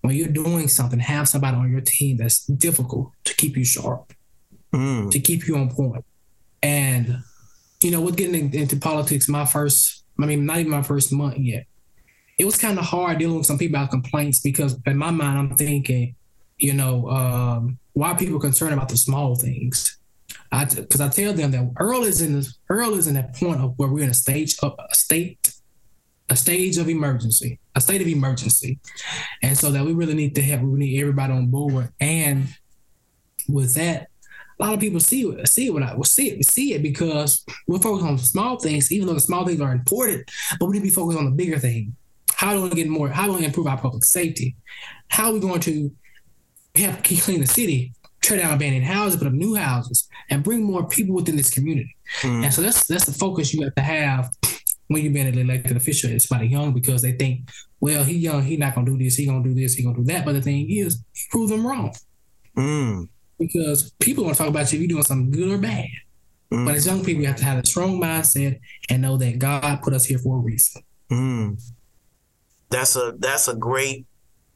[0.00, 4.12] when you're doing something, have somebody on your team that's difficult to keep you sharp,
[4.72, 5.10] Mm.
[5.10, 6.04] to keep you on point.
[7.82, 11.38] You know, with getting into politics, my first, I mean, not even my first month
[11.38, 11.66] yet,
[12.38, 15.38] it was kind of hard dealing with some people about complaints because in my mind,
[15.38, 16.14] I'm thinking,
[16.58, 19.98] you know, um, why are people concerned about the small things?
[20.50, 23.60] I because I tell them that Earle is in this Earle is in that point
[23.60, 25.52] of where we're in a stage of a state,
[26.28, 28.78] a stage of emergency, a state of emergency,
[29.42, 31.90] and so that we really need to have we need everybody on board.
[32.00, 32.48] And
[33.48, 34.08] with that,
[34.62, 36.82] a lot of people see it, see it when I will see it, see it
[36.82, 40.74] because we're focused on small things, even though the small things are important, but we
[40.74, 41.96] need to be focused on the bigger thing.
[42.34, 43.08] How do we get more?
[43.08, 44.54] How do we improve our public safety?
[45.08, 45.90] How are we going to
[46.76, 47.92] have clean the city,
[48.22, 51.96] tear down abandoned houses, put up new houses, and bring more people within this community?
[52.20, 52.44] Mm.
[52.44, 54.30] And so that's that's the focus you have to have
[54.86, 56.10] when you're being an elected official.
[56.10, 57.48] It's somebody young because they think,
[57.80, 60.04] well, he young, he not gonna do this, he gonna do this, he gonna do
[60.04, 60.24] that.
[60.24, 61.92] But the thing is, prove them wrong
[62.56, 63.08] Mm.
[63.46, 65.88] Because people want to talk about you if you're doing something good or bad.
[66.52, 66.66] Mm.
[66.66, 69.82] But as young people, you have to have a strong mindset and know that God
[69.82, 70.82] put us here for a reason.
[71.10, 71.62] Mm.
[72.70, 74.06] That's a that's a great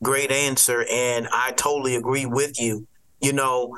[0.03, 2.87] great answer, and I totally agree with you.
[3.20, 3.76] You know,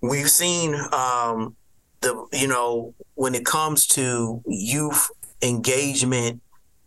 [0.00, 1.56] we've seen um,
[2.00, 5.10] the you know when it comes to youth
[5.42, 6.40] engagement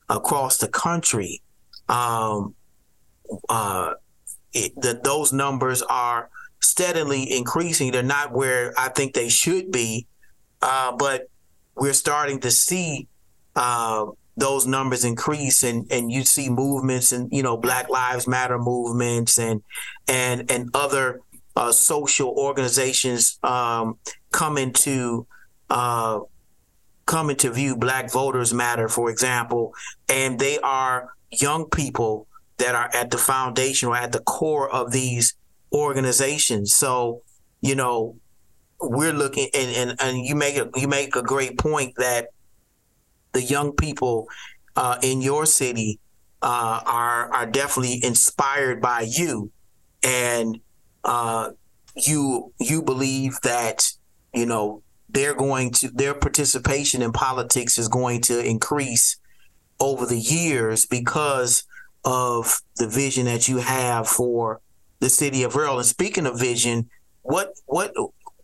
[0.09, 1.41] across the country,
[1.89, 2.55] um,
[3.49, 3.93] uh,
[4.53, 6.29] it, that those numbers are
[6.65, 7.91] steadily increasing.
[7.91, 10.07] They're not where I think they should be,
[10.61, 11.29] uh, but
[11.75, 13.07] we're starting to see
[13.55, 14.07] uh,
[14.37, 19.37] those numbers increase, and and you see movements and you know Black Lives Matter movements
[19.37, 19.63] and
[20.07, 21.21] and and other
[21.55, 23.97] uh, social organizations um,
[24.31, 25.25] coming to
[25.69, 26.19] uh,
[27.05, 27.77] coming to view.
[27.77, 29.73] Black Voters Matter, for example,
[30.09, 34.91] and they are young people that are at the foundation or at the core of
[34.91, 35.35] these
[35.71, 36.73] organizations.
[36.73, 37.21] So,
[37.61, 38.15] you know,
[38.79, 42.29] we're looking and, and, and you make a you make a great point that
[43.31, 44.27] the young people
[44.75, 45.99] uh, in your city
[46.41, 49.51] uh, are are definitely inspired by you,
[50.03, 50.59] and
[51.03, 51.51] uh,
[51.95, 53.89] you you believe that
[54.33, 59.17] you know they're going to their participation in politics is going to increase
[59.79, 61.63] over the years because
[62.03, 64.61] of the vision that you have for
[65.05, 65.77] the city of Earle.
[65.77, 66.89] And speaking of vision,
[67.21, 67.93] what what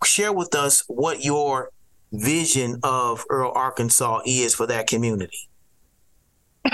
[0.05, 1.71] share with us what your
[2.11, 5.49] vision of Earle, Arkansas is for that community?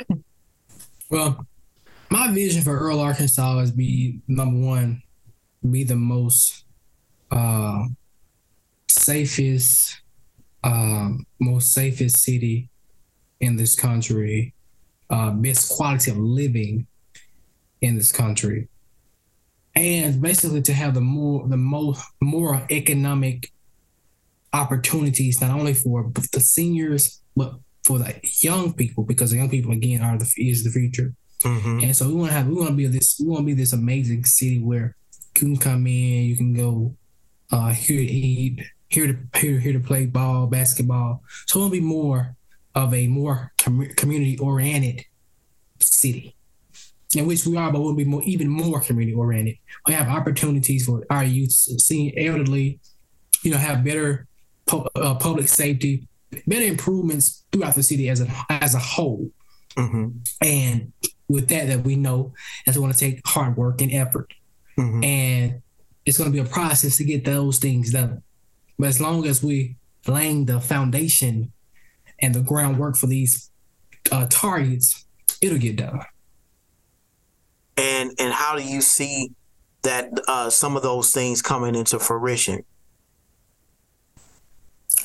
[1.10, 1.48] Well,
[2.10, 5.02] my vision for Earle, Arkansas is be number one,
[5.72, 6.66] be the most
[7.32, 7.86] uh,
[8.90, 10.02] safest,
[10.66, 12.68] um, most safest city
[13.40, 14.54] in this country,
[15.10, 16.88] uh, best quality of living
[17.80, 18.68] in this country,
[19.78, 23.52] and basically to have the more the most more economic
[24.54, 27.54] opportunities not only for the seniors but
[27.84, 31.14] for the young people because the young people again are the is the future.
[31.44, 31.80] Mm-hmm.
[31.84, 33.54] And so we want to have we want to be this we want to be
[33.54, 34.96] this amazing city where
[35.40, 36.96] you can come in, you can go
[37.52, 41.22] uh, here to eat, here to here, here to play ball, basketball.
[41.46, 42.36] So it'll be more
[42.74, 45.06] of a more com- community oriented
[45.80, 46.36] city,
[47.16, 49.58] in which we are, but we'll be more even more community oriented.
[49.88, 52.80] We have opportunities for our youth, seeing elderly,
[53.44, 54.28] you know, have better
[54.66, 56.08] pu- uh, public safety,
[56.46, 59.32] better improvements throughout the city as a as a whole.
[59.78, 60.10] Mm-hmm.
[60.42, 60.92] And
[61.30, 62.34] with that, that we know
[62.66, 64.34] that's going to take hard work and effort,
[64.78, 65.04] Mm-hmm.
[65.04, 65.62] and
[66.06, 68.22] it's going to be a process to get those things done.
[68.78, 69.76] But as long as we
[70.08, 71.52] laying the foundation
[72.20, 73.50] and the groundwork for these
[74.12, 75.06] uh, targets,
[75.42, 76.00] it'll get done.
[77.78, 79.32] And and how do you see
[79.84, 82.64] that uh, some of those things coming into fruition?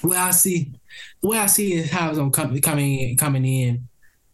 [0.02, 0.72] Way I see,
[1.20, 3.88] the way I see it, how it's gonna come coming in, coming in,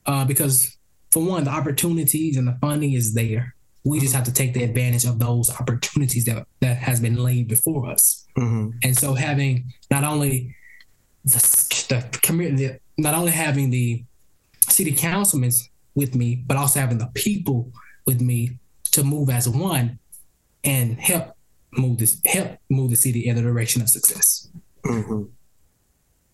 [0.07, 0.79] uh, because
[1.11, 3.55] for one, the opportunities and the funding is there.
[3.85, 7.49] We just have to take the advantage of those opportunities that that has been laid
[7.49, 8.27] before us.
[8.39, 8.79] Mm-hmm.
[8.83, 10.55] And so having not only
[11.25, 11.39] the,
[11.89, 14.05] the community, not only having the
[14.69, 15.51] city councilmen
[15.95, 17.73] with me, but also having the people
[18.09, 18.59] with me
[18.91, 19.99] to move as one
[20.65, 21.37] and help
[21.73, 24.49] move this help move the city in the direction of success.
[24.83, 25.25] Mm-hmm.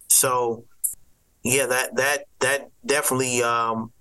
[0.08, 0.64] So,
[1.42, 3.92] yeah, that that that definitely um,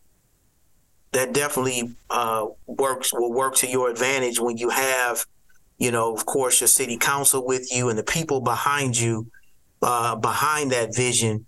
[1.13, 5.25] that definitely uh, works will work to your advantage when you have,
[5.79, 9.25] you know, of course, your city council with you and the people behind you,
[9.81, 11.47] uh, behind that vision.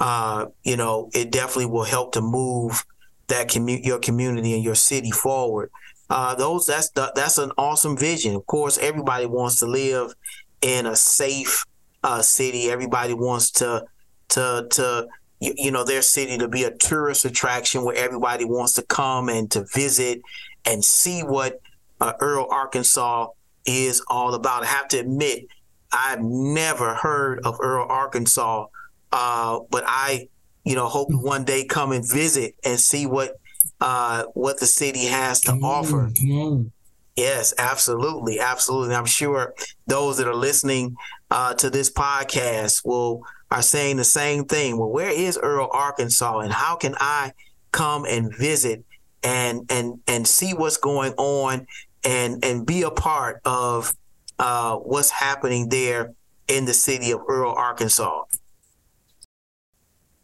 [0.00, 2.82] Uh, you know, it definitely will help to move
[3.28, 5.70] that commu- your community and your city forward.
[6.08, 8.34] Uh, those that's the, that's an awesome vision.
[8.34, 10.14] Of course, everybody wants to live
[10.62, 11.64] in a safe
[12.04, 12.70] uh, city.
[12.70, 13.84] Everybody wants to
[14.28, 15.08] to to
[15.40, 19.28] you, you know their city to be a tourist attraction where everybody wants to come
[19.28, 20.22] and to visit
[20.64, 21.60] and see what
[22.00, 23.28] uh, Earle, Arkansas
[23.64, 24.62] is all about.
[24.62, 25.46] I have to admit,
[25.92, 28.66] I've never heard of Earle, Arkansas,
[29.12, 30.28] uh, but I,
[30.66, 33.38] you know, hope one day come and visit and see what
[33.80, 36.10] uh, what the city has to offer.
[36.18, 36.72] Come on.
[37.14, 38.94] Yes, absolutely, absolutely.
[38.94, 39.54] I'm sure
[39.86, 40.96] those that are listening
[41.30, 44.76] uh, to this podcast will are saying the same thing.
[44.76, 47.32] Well, where is Earle, Arkansas, and how can I
[47.70, 48.84] come and visit
[49.22, 51.68] and and and see what's going on
[52.04, 53.94] and and be a part of
[54.40, 56.12] uh, what's happening there
[56.48, 58.24] in the city of Earle, Arkansas?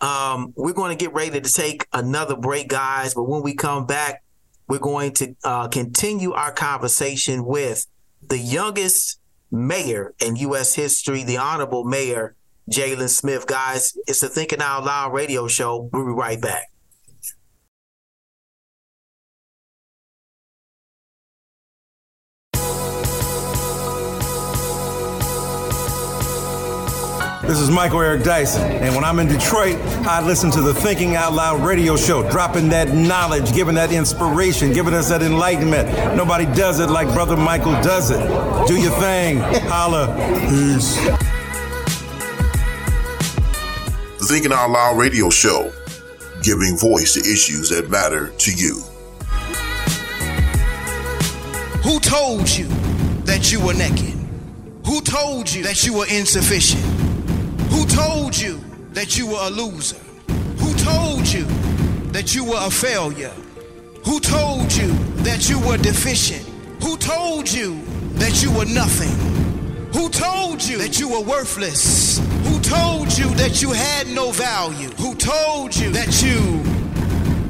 [0.02, 3.14] Um, we're going to get ready to take another break, guys.
[3.14, 4.24] But when we come back,
[4.68, 7.86] we're going to uh, continue our conversation with
[8.28, 10.74] the youngest mayor in U.S.
[10.74, 12.34] history, the Honorable Mayor
[12.70, 13.46] Jaylen Smith.
[13.46, 15.88] Guys, it's the Thinking Out Loud radio show.
[15.92, 16.71] We'll be right back.
[27.42, 29.74] This is Michael Eric Dyson, and when I'm in Detroit,
[30.06, 34.72] I listen to the Thinking Out Loud radio show, dropping that knowledge, giving that inspiration,
[34.72, 35.88] giving us that enlightenment.
[36.16, 38.20] Nobody does it like Brother Michael does it.
[38.68, 39.38] Do your thing.
[39.68, 40.14] Holla.
[40.48, 40.94] Peace.
[44.20, 45.72] The Thinking Out Loud radio show,
[46.44, 48.82] giving voice to issues that matter to you.
[51.82, 52.66] Who told you
[53.24, 54.14] that you were naked?
[54.86, 57.11] Who told you that you were insufficient?
[57.92, 58.58] Who told you
[58.92, 59.98] that you were a loser?
[60.56, 61.44] Who told you
[62.12, 63.34] that you were a failure?
[64.06, 66.42] Who told you that you were deficient?
[66.82, 67.82] Who told you
[68.14, 69.12] that you were nothing?
[69.92, 72.18] Who told you that you were worthless?
[72.44, 74.88] Who told you that you had no value?
[74.92, 76.64] Who told you that you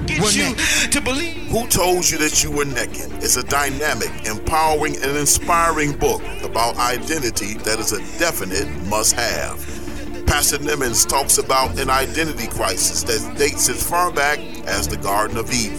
[0.06, 1.36] get you to believe?
[1.52, 6.76] Who Told You That You Were Naked It's a dynamic, empowering, and inspiring book about
[6.78, 9.81] identity that is a definite must have.
[10.26, 15.36] Pastor Nimmons talks about an identity crisis that dates as far back as the Garden
[15.36, 15.78] of Eden.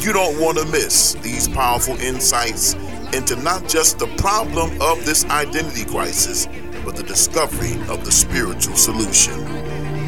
[0.00, 2.74] You don't want to miss these powerful insights
[3.14, 6.48] into not just the problem of this identity crisis,
[6.84, 9.44] but the discovery of the spiritual solution.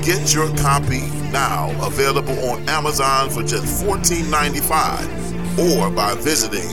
[0.03, 1.01] Get your copy
[1.33, 6.69] now, available on Amazon for just $14.95 or by visiting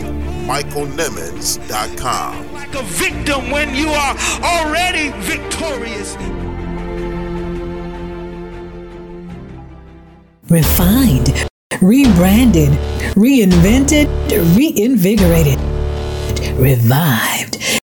[0.45, 2.53] michaelnimmons.com.
[2.53, 6.17] Like a victim when you are already victorious.
[10.53, 11.47] Refined,
[11.81, 12.69] rebranded,
[13.15, 14.07] reinvented,
[14.55, 15.59] reinvigorated,
[16.59, 17.82] revived.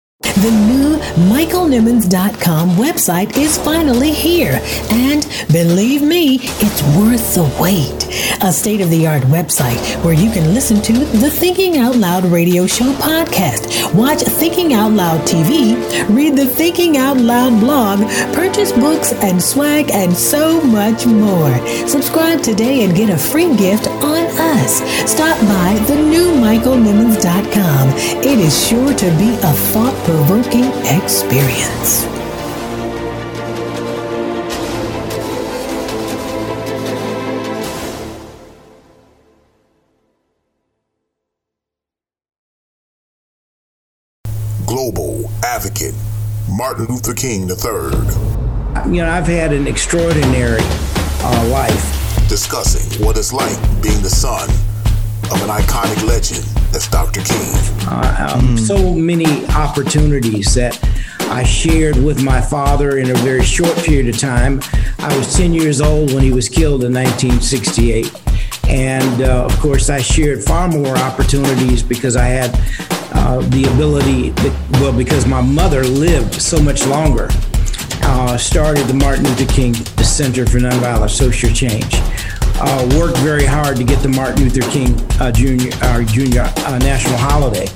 [0.45, 0.99] The new
[1.33, 8.05] MichaelNimmons.com website is finally here, and believe me, it's worth the wait.
[8.43, 12.27] A state of the art website where you can listen to the Thinking Out Loud
[12.27, 15.79] radio show podcast, watch Thinking Out Loud TV,
[16.15, 18.01] read the Thinking Out Loud blog,
[18.35, 21.57] purchase books and swag, and so much more.
[21.89, 24.83] Subscribe today and get a free gift on us.
[25.11, 27.89] Stop by the new MichaelNimmons.com.
[28.19, 32.07] It is sure to be a thought provoking experience.
[44.67, 45.95] Global advocate
[46.51, 47.57] Martin Luther King III.
[48.93, 52.29] You know, I've had an extraordinary uh, life.
[52.29, 54.51] Discussing what it's like being the son
[55.31, 57.21] of an iconic legend that's Dr.
[57.21, 57.55] King.
[57.87, 60.77] Uh, um, So many opportunities that
[61.31, 64.61] I shared with my father in a very short period of time.
[64.99, 68.13] I was 10 years old when he was killed in 1968.
[68.69, 72.51] And uh, of course, I shared far more opportunities because I had
[73.15, 74.33] uh, the ability,
[74.81, 77.29] well, because my mother lived so much longer.
[78.07, 81.95] Uh, started the Martin Luther King Center for Nonviolent Social Change.
[82.57, 86.79] Uh, worked very hard to get the Martin Luther King uh, Junior, our junior uh,
[86.79, 87.67] national holiday.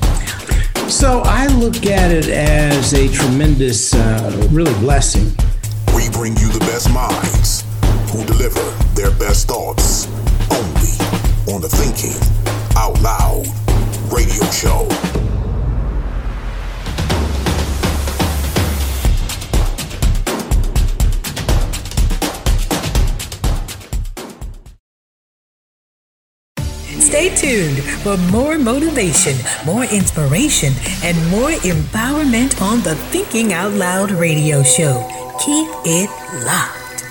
[0.89, 5.27] So I look at it as a tremendous, uh, really blessing.
[5.95, 7.65] We bring you the best minds
[8.11, 8.63] who deliver
[8.95, 10.07] their best thoughts
[10.51, 10.95] only
[11.53, 12.17] on the Thinking
[12.77, 13.47] Out Loud
[14.11, 15.28] radio show.
[27.39, 30.73] Tuned for more motivation, more inspiration,
[31.05, 35.07] and more empowerment on the Thinking Out Loud radio show.
[35.39, 36.11] Keep it
[36.45, 37.05] locked.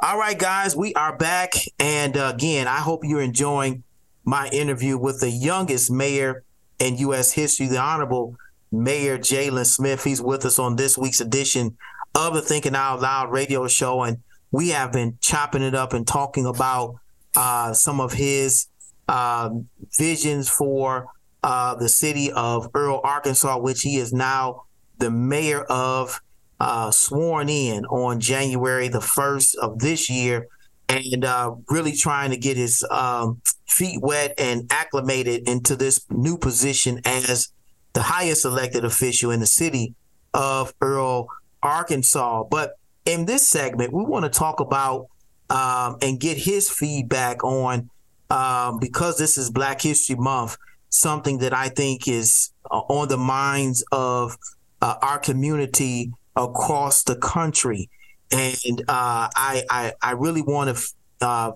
[0.00, 1.54] All right, guys, we are back.
[1.78, 3.82] And uh, again, I hope you're enjoying
[4.24, 6.44] my interview with the youngest mayor
[6.78, 7.32] in U.S.
[7.32, 8.36] history, the Honorable
[8.70, 10.04] Mayor Jaylen Smith.
[10.04, 11.76] He's with us on this week's edition
[12.14, 14.02] of the Thinking Out Loud radio show.
[14.02, 14.18] And
[14.50, 16.96] we have been chopping it up and talking about
[17.36, 18.66] uh, some of his
[19.08, 19.50] uh,
[19.96, 21.06] visions for
[21.42, 24.64] uh, the city of Earle, Arkansas, which he is now
[24.98, 26.20] the mayor of,
[26.60, 30.48] uh, sworn in on January the 1st of this year,
[30.88, 36.36] and uh, really trying to get his um, feet wet and acclimated into this new
[36.36, 37.52] position as
[37.92, 39.94] the highest elected official in the city
[40.34, 41.28] of Earle,
[41.62, 42.44] Arkansas.
[42.50, 45.06] But in this segment, we want to talk about
[45.50, 47.90] um, and get his feedback on
[48.30, 50.56] um, because this is Black History Month,
[50.90, 54.36] something that I think is uh, on the minds of
[54.82, 57.88] uh, our community across the country,
[58.30, 61.52] and uh, I, I I really want to uh,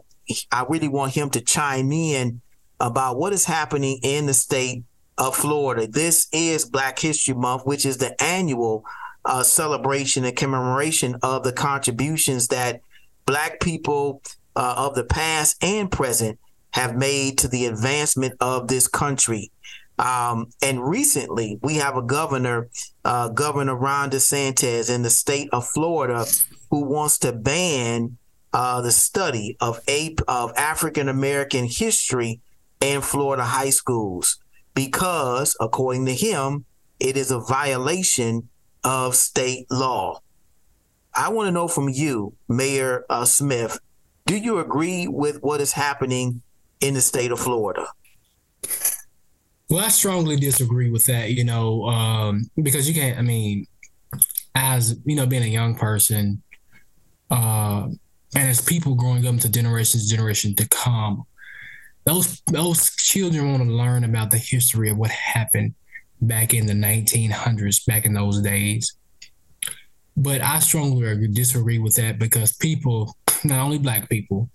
[0.50, 2.40] I really want him to chime in
[2.80, 4.82] about what is happening in the state
[5.18, 5.86] of Florida.
[5.86, 8.84] This is Black History Month, which is the annual
[9.24, 12.80] uh, celebration and commemoration of the contributions that
[13.26, 14.22] Black people
[14.56, 16.38] uh, of the past and present
[16.72, 19.50] have made to the advancement of this country.
[19.98, 22.68] Um, and recently, we have a governor,
[23.04, 26.26] uh, Governor Ron DeSantis in the state of Florida,
[26.70, 28.16] who wants to ban
[28.52, 29.80] uh, the study of,
[30.26, 32.40] of African American history
[32.80, 34.38] in Florida high schools
[34.74, 36.64] because, according to him,
[37.00, 38.48] it is a violation
[38.84, 40.20] of state law.
[41.14, 43.78] I want to know from you, Mayor uh, Smith,
[44.26, 46.42] do you agree with what is happening
[46.80, 47.86] in the state of Florida?
[49.68, 53.66] Well, I strongly disagree with that, you know, um, because you can't, I mean,
[54.54, 56.42] as, you know, being a young person,
[57.30, 57.88] uh,
[58.34, 61.24] and as people growing up to generations, generation to come,
[62.04, 65.74] those those children want to learn about the history of what happened
[66.20, 68.94] back in the 1900s, back in those days.
[70.16, 74.50] But I strongly disagree with that because people, not only black people,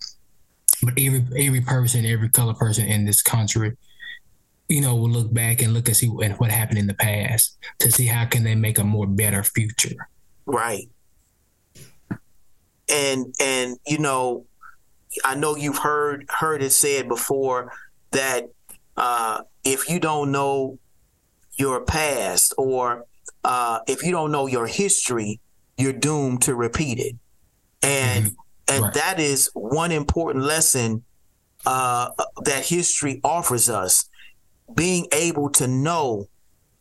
[0.82, 3.76] but every every person, every color person in this country,
[4.68, 7.58] you know, will look back and look and see what, what happened in the past
[7.80, 10.08] to see how can they make a more better future.
[10.46, 10.88] Right.
[12.88, 14.46] And and you know,
[15.24, 17.72] I know you've heard heard it said before
[18.10, 18.48] that
[18.96, 20.78] uh, if you don't know
[21.56, 23.04] your past or
[23.44, 25.40] uh, if you don't know your history,
[25.76, 27.16] you're doomed to repeat it.
[27.82, 28.74] And mm-hmm.
[28.74, 28.94] and right.
[28.94, 31.04] that is one important lesson
[31.66, 32.10] uh,
[32.44, 34.08] that history offers us:
[34.74, 36.28] being able to know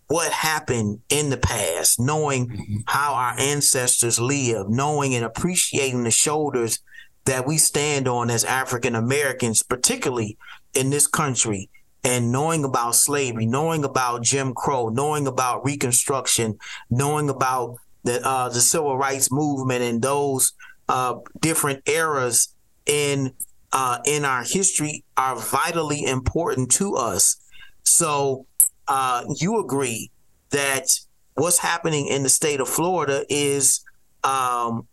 [0.08, 2.78] what happened in the past, knowing mm-hmm.
[2.88, 6.80] how our ancestors lived, knowing and appreciating the shoulders
[7.28, 10.38] that we stand on as African Americans, particularly
[10.74, 11.70] in this country,
[12.04, 16.58] and knowing about slavery, knowing about Jim Crow, knowing about Reconstruction,
[16.90, 20.54] knowing about the uh, the civil rights movement and those
[20.88, 22.56] uh, different eras
[22.86, 23.34] in
[23.74, 27.36] uh, in our history are vitally important to us.
[27.84, 28.46] So
[28.88, 30.12] uh, you agree
[30.52, 30.88] that
[31.34, 33.84] what's happening in the state of Florida is
[34.24, 34.88] um,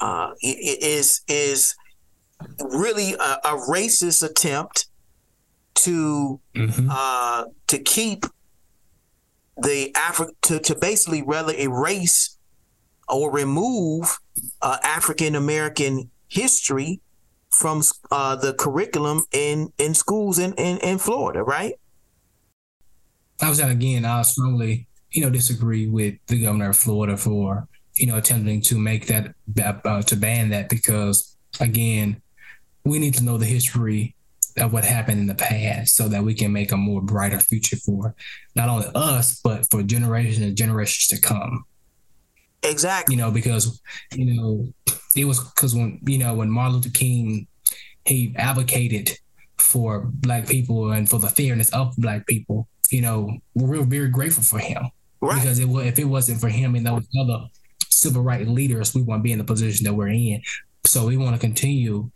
[0.00, 1.74] uh, is is
[2.60, 4.86] really a, a racist attempt
[5.74, 6.88] to mm-hmm.
[6.90, 8.26] uh, to keep
[9.56, 12.36] the Afri- to to basically rather erase
[13.08, 14.18] or remove
[14.62, 17.00] uh, African American history
[17.50, 21.74] from uh, the curriculum in in schools in, in in Florida, right?
[23.42, 24.04] I was again.
[24.04, 27.66] I strongly, you know, disagree with the governor of Florida for
[27.96, 29.34] you know attempting to make that
[29.84, 32.20] uh, to ban that because again,
[32.84, 34.14] we need to know the history
[34.56, 37.76] of what happened in the past so that we can make a more brighter future
[37.76, 38.14] for
[38.56, 41.64] not only us but for generations and generations to come.
[42.62, 43.14] Exactly.
[43.14, 43.80] You know, because
[44.14, 44.72] you know
[45.16, 47.46] it was because when you know when Martin Luther King
[48.04, 49.18] he advocated
[49.58, 52.68] for black people and for the fairness of black people.
[52.90, 55.36] You know, we're very grateful for him right.
[55.36, 57.46] because it, if it wasn't for him and those other
[57.90, 60.42] civil rights leaders, we won't be in the position that we're in.
[60.86, 62.10] So we want to continue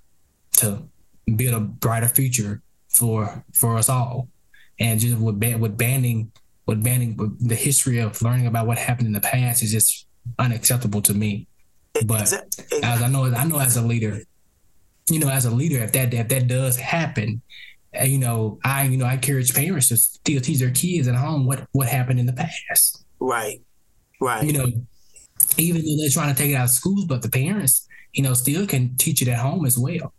[0.56, 0.88] to
[1.36, 4.28] build a brighter future for for us all.
[4.80, 6.32] And just with ban- with banning
[6.66, 10.06] with banning with the history of learning about what happened in the past is just
[10.38, 11.46] unacceptable to me.
[12.06, 12.82] But exactly.
[12.82, 14.20] as I know, I know as a leader,
[15.08, 17.42] you know, as a leader, if that if that does happen,
[17.98, 21.14] uh, you know, I you know I encourage parents to still teach their kids at
[21.14, 23.04] home what what happened in the past.
[23.20, 23.60] Right,
[24.20, 24.44] right.
[24.44, 24.66] You know,
[25.56, 28.34] even though they're trying to take it out of schools, but the parents, you know,
[28.34, 30.12] still can teach it at home as well.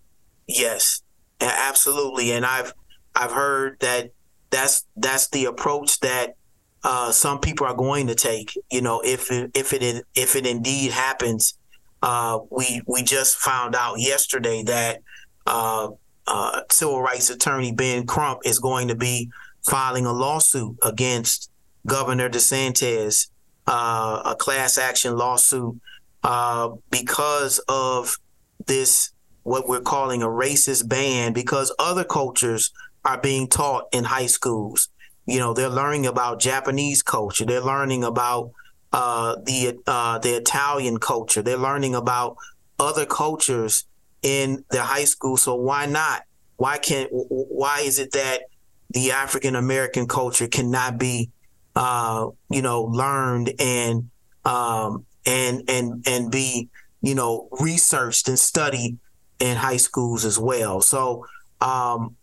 [0.48, 1.02] Yes,
[1.42, 2.32] absolutely.
[2.32, 2.74] And I've
[3.16, 4.12] I've heard that
[4.50, 6.36] that's that's the approach that
[6.84, 8.54] uh, some people are going to take.
[8.72, 11.58] You know, if if it if it indeed happens,
[12.02, 15.02] uh, we we just found out yesterday that
[15.48, 15.90] uh,
[16.28, 19.30] uh, civil rights attorney Ben Crump is going to be
[19.68, 21.50] filing a lawsuit against
[21.88, 23.30] Governor DeSantis,
[23.68, 25.80] uh, a class action lawsuit
[26.24, 28.18] uh, because of
[28.66, 29.12] this
[29.44, 32.72] what we're calling a racist ban because other cultures
[33.06, 34.90] are being taught in high schools.
[35.28, 37.46] You know, they're learning about Japanese culture.
[37.46, 38.52] They're learning about
[38.92, 41.42] uh, the uh, the Italian culture.
[41.42, 42.38] They're learning about
[42.80, 43.86] other cultures
[44.22, 45.38] in their high school.
[45.38, 46.24] So why not?
[46.58, 47.10] Why can't?
[47.12, 48.44] Why is it that
[48.90, 51.30] the African American culture cannot be,
[51.76, 54.10] uh, you know, learned and
[54.46, 56.70] um, and and and be,
[57.02, 58.98] you know, researched and studied
[59.40, 60.82] in high schools as well.
[60.82, 61.26] So,
[61.62, 62.16] um,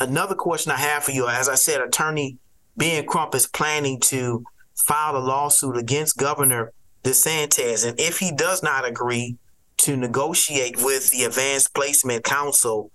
[0.00, 2.36] another question I have for you, as I said, Attorney
[2.76, 4.44] Ben Crump is planning to
[4.76, 6.72] file a lawsuit against Governor
[7.04, 9.36] DeSantis, and if he does not agree
[9.78, 12.90] to negotiate with the Advanced Placement Council,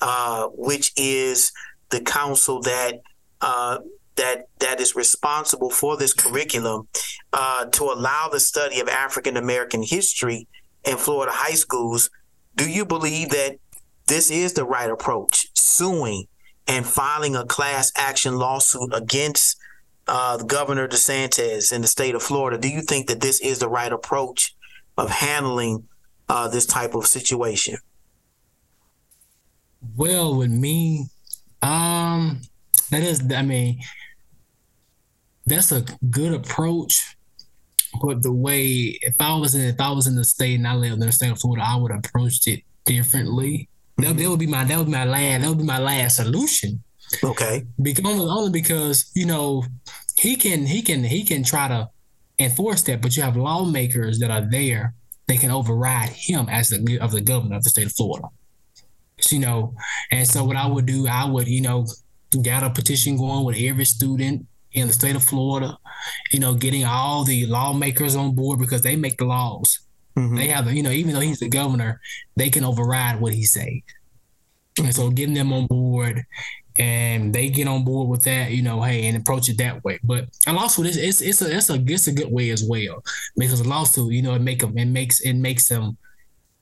[0.00, 1.50] uh, which is
[1.90, 3.00] the council that
[3.40, 3.78] uh,
[4.16, 6.88] that that is responsible for this curriculum
[7.32, 10.48] uh, to allow the study of African American history
[10.84, 12.10] in Florida high schools
[12.56, 13.58] do you believe that
[14.06, 16.26] this is the right approach, suing
[16.66, 19.58] and filing a class action lawsuit against
[20.08, 22.56] uh, Governor DeSantis in the state of Florida?
[22.56, 24.56] Do you think that this is the right approach
[24.96, 25.86] of handling
[26.28, 27.76] uh, this type of situation?
[29.94, 31.06] Well, with me,
[31.62, 32.40] um,
[32.90, 33.80] that is, I mean,
[35.46, 37.16] that's a good approach.
[38.02, 40.74] But the way, if I was in, if I was in the state and I
[40.74, 43.68] lived in the state of Florida, I would have approached it differently.
[43.98, 46.16] That, that would be my, that would be my last, that would be my last
[46.16, 46.82] solution.
[47.24, 47.64] Okay.
[47.80, 49.64] Because only, only because you know
[50.18, 51.88] he can, he can, he can try to
[52.38, 54.94] enforce that, but you have lawmakers that are there.
[55.28, 58.28] They can override him as the of the governor of the state of Florida
[59.20, 59.74] So, you know.
[60.12, 61.86] And so what I would do, I would, you know,
[62.42, 64.46] get a petition going with every student
[64.76, 65.76] in the state of Florida,
[66.30, 69.80] you know, getting all the lawmakers on board because they make the laws.
[70.16, 70.36] Mm-hmm.
[70.36, 72.00] They have, you know, even though he's the governor,
[72.36, 73.82] they can override what he say.
[74.78, 76.24] And so getting them on board
[76.78, 79.98] and they get on board with that, you know, hey, and approach it that way.
[80.04, 83.02] But a lawsuit is it's it's a it's a it's a good way as well
[83.36, 85.96] because a lawsuit, you know, it make them it makes it makes them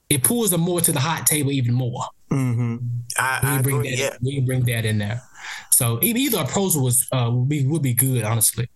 [0.09, 2.05] it pulls them more to the hot table even more.
[2.31, 2.77] Mm-hmm.
[3.19, 3.99] I, we I bring agree, that.
[3.99, 4.17] yeah.
[4.21, 5.21] We bring that in there.
[5.71, 8.69] So either approach was uh, would be would be good, honestly.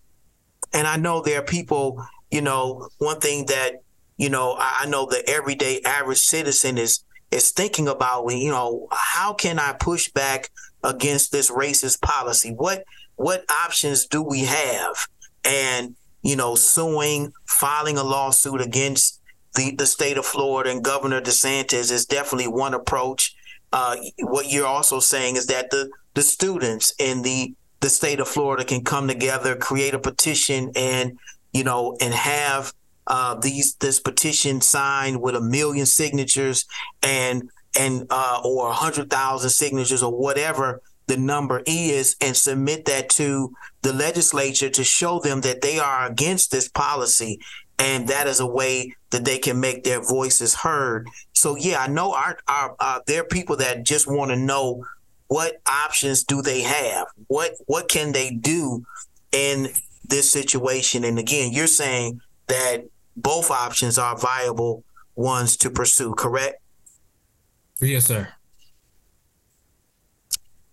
[0.73, 2.03] And I know there are people.
[2.31, 3.81] You know, one thing that
[4.17, 8.27] you know, I I know the everyday average citizen is is thinking about.
[8.29, 10.49] You know, how can I push back
[10.83, 12.51] against this racist policy?
[12.51, 12.83] What
[13.15, 15.07] what options do we have?
[15.43, 19.21] And you know, suing, filing a lawsuit against
[19.55, 23.35] the, the state of Florida and Governor DeSantis is definitely one approach.
[23.71, 25.89] Uh, what you're also saying is that the
[26.19, 31.17] the students in the the state of Florida can come together, create a petition, and
[31.53, 32.73] you know, and have
[33.07, 36.65] uh, these this petition signed with a million signatures
[37.01, 37.49] and
[37.79, 43.07] and uh, or a hundred thousand signatures or whatever the number is, and submit that
[43.11, 47.39] to the legislature to show them that they are against this policy
[47.79, 51.07] and that is a way that they can make their voices heard.
[51.31, 54.83] So yeah, I know our, our uh, there are people that just want to know
[55.29, 58.83] what options do they have, what what can they do
[59.31, 59.69] in
[60.09, 61.03] this situation.
[61.03, 62.83] And again, you're saying that
[63.15, 64.83] both options are viable
[65.15, 66.61] ones to pursue, correct?
[67.79, 68.27] Yes, sir.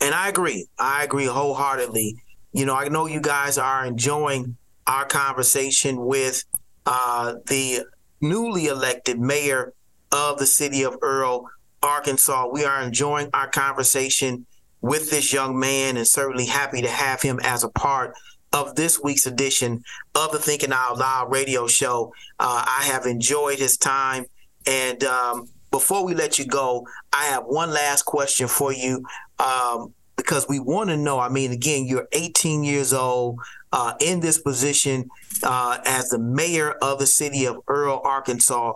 [0.00, 0.66] And I agree.
[0.78, 2.16] I agree wholeheartedly.
[2.52, 6.44] You know, I know you guys are enjoying our conversation with
[6.86, 7.84] uh, the
[8.20, 9.74] newly elected mayor
[10.12, 11.46] of the city of Earle,
[11.82, 12.48] Arkansas.
[12.52, 14.46] We are enjoying our conversation
[14.80, 18.14] with this young man and certainly happy to have him as a part
[18.52, 19.82] of this week's edition
[20.14, 22.12] of the Thinking Out Loud radio show.
[22.38, 24.26] Uh, I have enjoyed his time.
[24.66, 29.04] And um, before we let you go, I have one last question for you
[29.38, 31.18] um, because we want to know.
[31.18, 33.38] I mean, again, you're 18 years old
[33.72, 35.08] uh, in this position
[35.42, 38.72] uh, as the mayor of the city of Earle, Arkansas.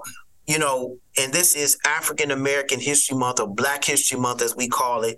[0.51, 4.67] You know, and this is African American History Month or Black History Month, as we
[4.67, 5.17] call it.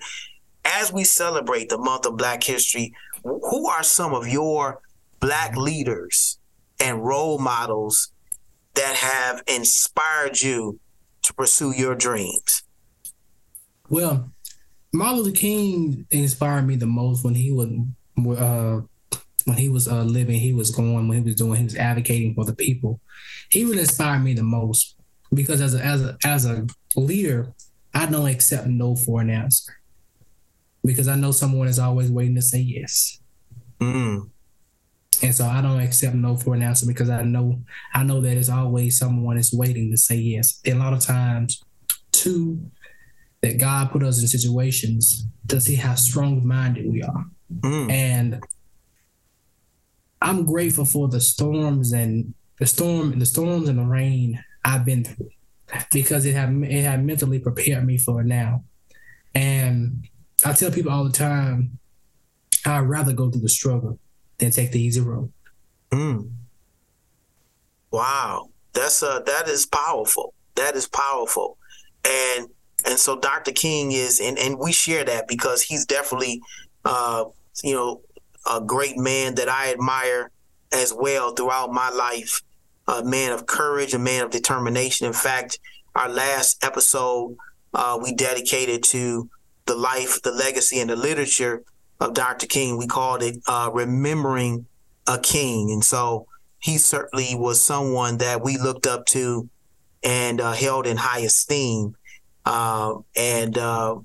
[0.62, 2.92] As we celebrate the month of Black History,
[3.24, 4.82] who are some of your
[5.20, 6.38] Black leaders
[6.78, 8.12] and role models
[8.74, 10.78] that have inspired you
[11.22, 12.64] to pursue your dreams?
[13.88, 14.30] Well,
[14.92, 17.70] Martin Luther King inspired me the most when he was
[18.38, 18.82] uh,
[19.46, 22.34] when he was uh, living, he was going when he was doing, he was advocating
[22.34, 23.00] for the people.
[23.50, 24.96] He would inspire me the most
[25.34, 26.66] because as a as a as a
[26.96, 27.52] leader,
[27.94, 29.72] I don't accept no for an answer
[30.84, 33.20] because I know someone is always waiting to say yes.
[33.80, 34.28] Mm.
[35.22, 37.60] And so I don't accept no for an answer because I know
[37.94, 40.60] I know that it's always someone is waiting to say yes.
[40.64, 41.62] And a lot of times,
[42.10, 42.60] two,
[43.40, 47.26] that God put us in situations to see how strong minded we are.
[47.60, 47.90] Mm.
[47.90, 48.44] And
[50.20, 55.04] I'm grateful for the storms and the storm, the storms and the rain I've been
[55.04, 55.30] through
[55.90, 58.64] because it had it had mentally prepared me for now.
[59.34, 60.06] And
[60.44, 61.78] I tell people all the time,
[62.66, 63.98] I'd rather go through the struggle
[64.38, 65.32] than take the easy road.
[65.90, 66.30] Mm.
[67.90, 70.34] Wow, that's uh that is powerful.
[70.54, 71.58] That is powerful,
[72.04, 72.48] and
[72.86, 73.52] and so Dr.
[73.52, 76.40] King is and and we share that because he's definitely
[76.84, 77.24] uh
[77.62, 78.00] you know
[78.50, 80.30] a great man that I admire
[80.72, 82.42] as well throughout my life.
[82.88, 85.06] A man of courage, a man of determination.
[85.06, 85.58] In fact,
[85.94, 87.36] our last episode
[87.74, 89.30] uh, we dedicated to
[89.66, 91.62] the life, the legacy, and the literature
[92.00, 92.46] of Dr.
[92.46, 92.76] King.
[92.76, 94.66] We called it uh, "Remembering
[95.06, 96.26] a King," and so
[96.58, 99.48] he certainly was someone that we looked up to
[100.02, 101.96] and uh, held in high esteem.
[102.44, 103.96] Uh, and uh,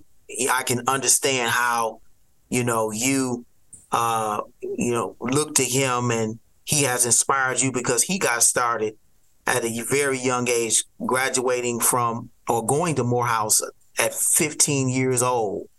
[0.51, 2.01] I can understand how,
[2.49, 3.45] you know, you,
[3.91, 8.97] uh, you know, look to him and he has inspired you because he got started
[9.45, 13.61] at a very young age, graduating from or going to Morehouse
[13.97, 15.69] at 15 years old,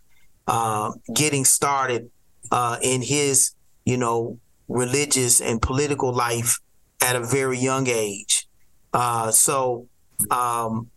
[0.47, 2.09] uh, getting started
[2.51, 3.51] uh, in his,
[3.85, 6.57] you know, religious and political life
[7.01, 8.47] at a very young age.
[8.91, 9.85] Uh, so
[10.31, 10.89] um,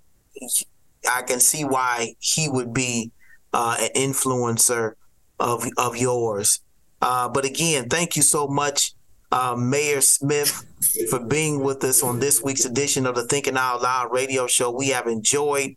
[1.11, 3.12] I can see why he would be
[3.53, 4.95] uh, an influencer
[5.38, 6.61] of of yours.
[7.03, 8.95] Uh, but again, thank you so much,
[9.32, 10.64] uh, Mayor Smith,
[11.10, 14.70] for being with us on this week's edition of the Thinking Out Loud radio show.
[14.70, 15.76] We have enjoyed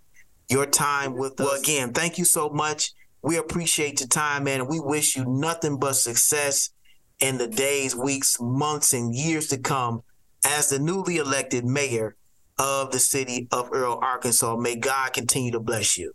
[0.49, 1.47] your time with us.
[1.47, 2.91] Well, again, thank you so much.
[3.21, 6.69] We appreciate your time, man, and we wish you nothing but success
[7.19, 10.03] in the days, weeks, months, and years to come
[10.45, 12.15] as the newly elected mayor
[12.59, 14.57] of the city of Earle, Arkansas.
[14.57, 16.13] May God continue to bless you.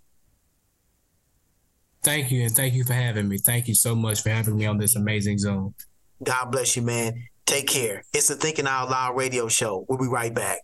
[2.02, 3.38] Thank you, and thank you for having me.
[3.38, 5.74] Thank you so much for having me on this amazing zone.
[6.22, 7.14] God bless you, man.
[7.50, 8.04] Take care.
[8.12, 9.84] It's the Thinking Out Loud radio show.
[9.88, 10.60] We'll be right back.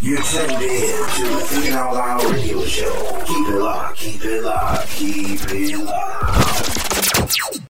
[0.00, 3.22] You're tuned in to the Thinking Out Loud radio show.
[3.24, 7.75] Keep it locked, keep it locked, keep it locked.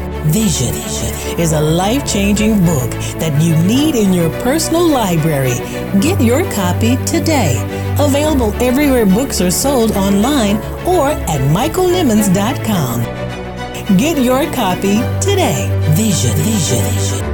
[0.25, 0.75] Vision
[1.39, 5.55] is a life changing book that you need in your personal library.
[5.99, 7.57] Get your copy today.
[7.99, 13.01] Available everywhere books are sold online or at michaelnimmons.com.
[13.97, 15.67] Get your copy today.
[15.95, 17.25] Vision, vision, vision.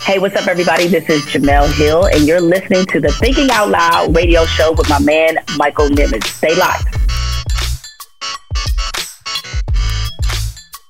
[0.00, 0.88] Hey, what's up, everybody?
[0.88, 4.88] This is Jemele Hill, and you're listening to the Thinking Out Loud radio show with
[4.88, 6.24] my man, Michael Nimmons.
[6.24, 6.99] Stay locked.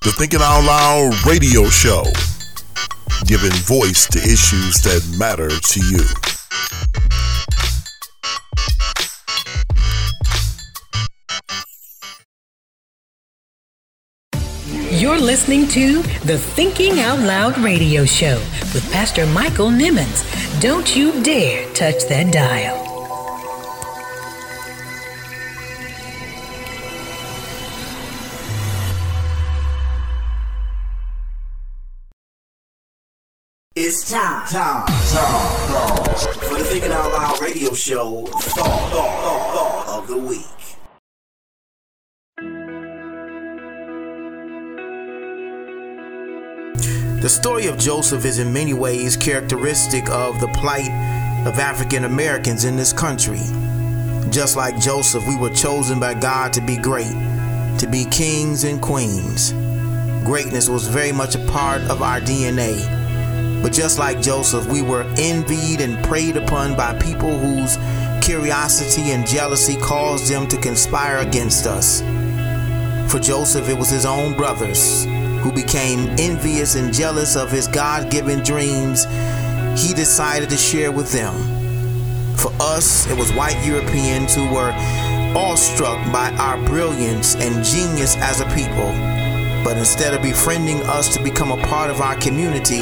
[0.03, 2.03] The Thinking Out Loud radio show,
[3.27, 6.01] giving voice to issues that matter to you.
[14.89, 18.39] You're listening to the Thinking Out Loud radio show
[18.73, 20.23] with Pastor Michael Nimmons.
[20.59, 22.90] Don't you dare touch that dial.
[34.13, 39.99] It's time, time, time, for the Thinking Out Loud radio show thought, thought, thought, thought
[39.99, 40.41] of the week.
[47.21, 50.91] The story of Joseph is in many ways characteristic of the plight
[51.47, 53.39] of African Americans in this country.
[54.29, 57.15] Just like Joseph, we were chosen by God to be great,
[57.79, 59.53] to be kings and queens.
[60.25, 63.00] Greatness was very much a part of our DNA.
[63.61, 67.77] But just like Joseph, we were envied and preyed upon by people whose
[68.21, 72.01] curiosity and jealousy caused them to conspire against us.
[73.11, 75.05] For Joseph, it was his own brothers
[75.41, 79.05] who became envious and jealous of his God given dreams
[79.75, 81.33] he decided to share with them.
[82.37, 84.73] For us, it was white Europeans who were
[85.35, 88.91] awestruck by our brilliance and genius as a people.
[89.63, 92.81] But instead of befriending us to become a part of our community,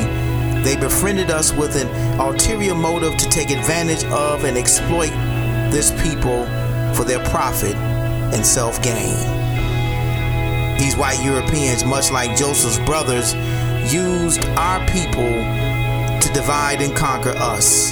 [0.63, 1.87] they befriended us with an
[2.19, 5.11] ulterior motive to take advantage of and exploit
[5.71, 6.45] this people
[6.93, 7.75] for their profit
[8.33, 9.17] and self gain.
[10.77, 13.33] These white Europeans, much like Joseph's brothers,
[13.93, 15.29] used our people
[16.21, 17.91] to divide and conquer us.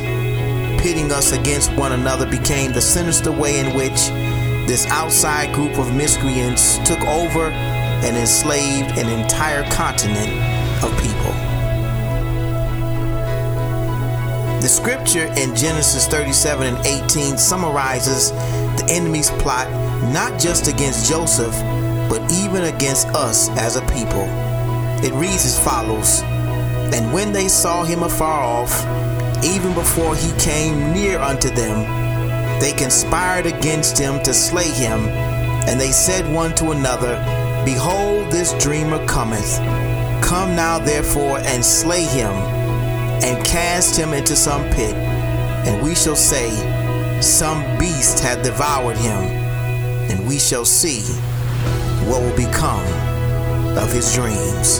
[0.82, 4.10] Pitting us against one another became the sinister way in which
[4.68, 10.32] this outside group of miscreants took over and enslaved an entire continent
[10.84, 11.57] of people.
[14.62, 19.70] The scripture in Genesis 37 and 18 summarizes the enemy's plot
[20.12, 21.54] not just against Joseph,
[22.10, 24.26] but even against us as a people.
[25.04, 26.22] It reads as follows
[26.94, 28.74] And when they saw him afar off,
[29.44, 35.00] even before he came near unto them, they conspired against him to slay him.
[35.70, 37.16] And they said one to another,
[37.64, 39.58] Behold, this dreamer cometh.
[40.24, 42.32] Come now, therefore, and slay him,
[43.24, 44.94] and cast him into some pit.
[44.96, 46.50] And we shall say,
[47.22, 49.24] Some beast hath devoured him,
[50.10, 51.02] and we shall see
[52.08, 52.86] what will become
[53.78, 54.80] of his dreams.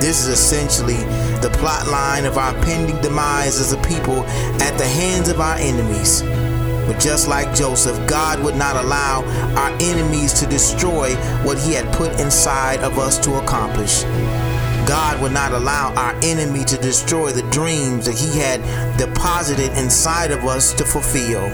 [0.00, 1.02] This is essentially
[1.40, 4.24] the plot line of our pending demise as a people
[4.60, 6.22] at the hands of our enemies.
[6.86, 9.24] But just like Joseph, God would not allow
[9.56, 14.04] our enemies to destroy what He had put inside of us to accomplish.
[14.86, 18.60] God would not allow our enemy to destroy the dreams that He had
[18.98, 21.44] deposited inside of us to fulfill.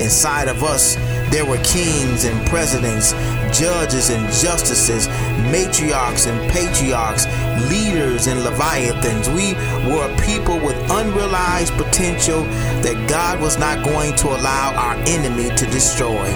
[0.00, 0.94] Inside of us,
[1.30, 3.12] there were kings and presidents,
[3.58, 5.08] judges and justices,
[5.50, 7.26] matriarchs and patriarchs,
[7.68, 9.28] leaders and leviathans.
[9.28, 9.54] We
[9.90, 12.44] were a people with unrealized potential
[12.84, 16.28] that God was not going to allow our enemy to destroy.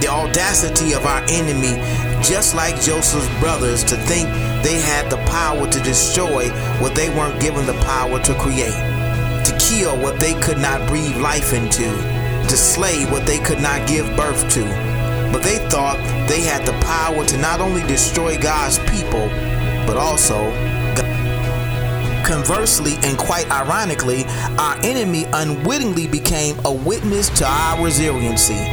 [0.00, 1.80] The audacity of our enemy,
[2.28, 4.28] just like Joseph's brothers, to think
[4.64, 6.48] they had the power to destroy
[6.80, 8.72] what they weren't given the power to create,
[9.44, 11.84] to kill what they could not breathe life into,
[12.48, 14.64] to slay what they could not give birth to.
[15.32, 15.98] But they thought
[16.28, 19.28] they had the power to not only destroy God's people,
[19.86, 20.50] but also
[22.24, 24.24] Conversely, and quite ironically,
[24.58, 28.64] our enemy unwittingly became a witness to our resiliency.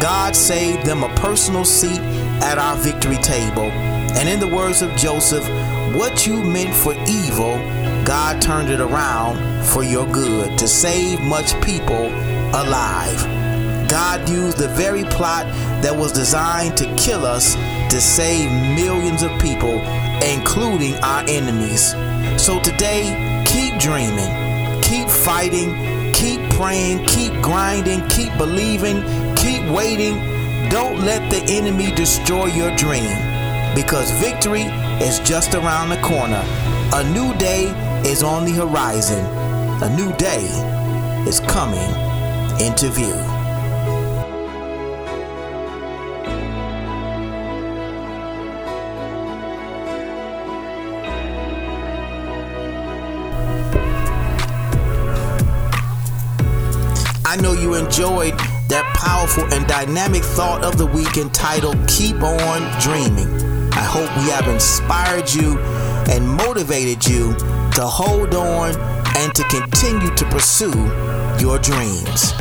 [0.00, 1.98] God saved them a personal seat
[2.40, 3.70] at our victory table.
[4.14, 5.46] And in the words of Joseph,
[5.94, 7.56] what you meant for evil,
[8.04, 12.06] God turned it around for your good to save much people
[12.54, 13.20] alive.
[13.88, 15.44] God used the very plot
[15.82, 17.54] that was designed to kill us
[17.92, 19.80] to save millions of people,
[20.24, 21.90] including our enemies.
[22.42, 29.02] So today, keep dreaming, keep fighting, keep praying, keep grinding, keep believing,
[29.36, 30.31] keep waiting.
[30.72, 33.14] Don't let the enemy destroy your dream
[33.74, 34.62] because victory
[35.04, 36.42] is just around the corner.
[36.94, 37.64] A new day
[38.06, 39.22] is on the horizon.
[39.82, 40.46] A new day
[41.28, 41.90] is coming
[42.58, 43.12] into view.
[57.26, 58.40] I know you enjoyed
[58.72, 63.28] that powerful and dynamic thought of the week entitled Keep On Dreaming.
[63.74, 65.58] I hope we have inspired you
[66.08, 68.74] and motivated you to hold on
[69.18, 70.72] and to continue to pursue
[71.38, 72.32] your dreams.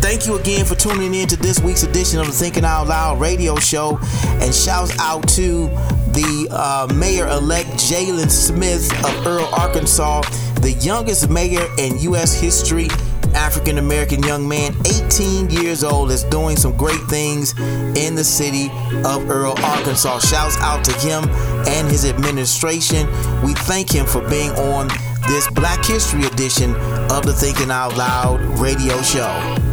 [0.00, 3.20] Thank you again for tuning in to this week's edition of the Thinking Out Loud
[3.20, 3.98] radio show.
[4.40, 5.68] And shouts out to
[6.16, 10.22] the uh, mayor elect Jaylen Smith of Earle, Arkansas,
[10.66, 12.34] the youngest mayor in U.S.
[12.34, 12.88] history.
[13.36, 17.56] African American young man, 18 years old, is doing some great things
[17.96, 18.68] in the city
[19.04, 20.18] of Earle, Arkansas.
[20.18, 21.28] Shouts out to him
[21.68, 23.06] and his administration.
[23.44, 24.88] We thank him for being on
[25.28, 26.74] this Black History edition
[27.12, 29.65] of the Thinking Out Loud radio show.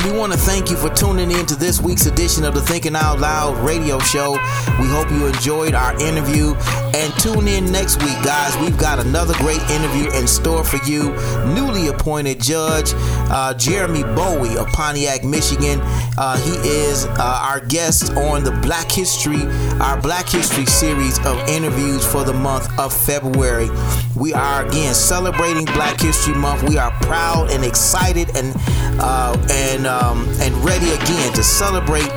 [0.00, 2.62] And we want to thank you for tuning in to this week's edition of the
[2.62, 4.32] Thinking Out Loud radio show.
[4.80, 6.54] We hope you enjoyed our interview
[6.94, 8.56] and tune in next week, guys.
[8.58, 11.12] We've got another great interview in store for you.
[11.54, 12.92] Newly appointed Judge
[13.30, 15.80] uh, Jeremy Bowie of Pontiac, Michigan.
[16.18, 19.42] Uh, he is uh, our guest on the Black History,
[19.80, 23.70] our Black History series of interviews for the month of February.
[24.16, 26.68] We are again celebrating Black History Month.
[26.68, 28.54] We are proud and excited and
[29.00, 32.08] uh, and um, and ready again to celebrate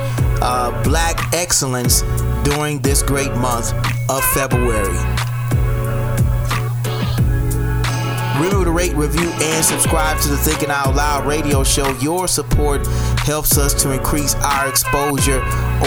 [0.42, 2.02] uh, Black excellence
[2.44, 3.72] during this great month
[4.10, 5.13] of February.
[8.34, 11.88] Remember to rate, review, and subscribe to the Thinking Out Loud radio show.
[11.98, 12.84] Your support
[13.24, 15.40] helps us to increase our exposure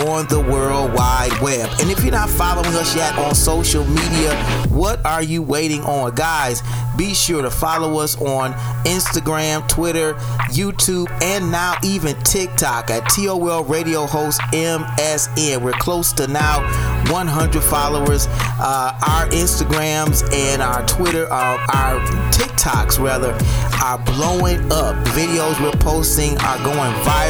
[0.08, 1.70] on the World Wide Web.
[1.80, 4.36] And if you're not following us yet on social media,
[4.70, 6.16] what are you waiting on?
[6.16, 6.64] Guys,
[6.98, 8.54] be sure to follow us on
[8.84, 10.16] Instagram, Twitter,
[10.50, 15.62] YouTube, and now even TikTok at TOL Radio Host MSN.
[15.62, 16.62] We're close to now
[17.12, 18.26] 100 followers.
[18.60, 22.00] Uh, our Instagrams and our Twitter, uh, our
[22.32, 23.34] TikToks rather,
[23.84, 24.96] are blowing up.
[25.10, 27.27] Videos we're posting are going viral.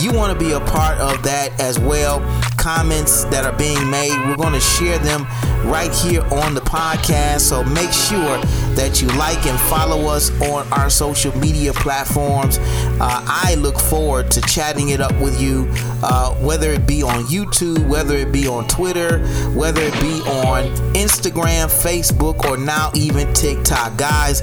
[0.00, 2.20] You want to be a part of that as well.
[2.56, 5.26] Comments that are being made, we're going to share them
[5.70, 7.40] right here on the podcast.
[7.40, 8.38] So make sure
[8.74, 12.58] that you like and follow us on our social media platforms.
[12.58, 15.68] Uh, I look forward to chatting it up with you,
[16.02, 19.18] uh, whether it be on YouTube, whether it be on Twitter,
[19.50, 23.96] whether it be on Instagram, Facebook, or now even TikTok.
[23.96, 24.40] Guys,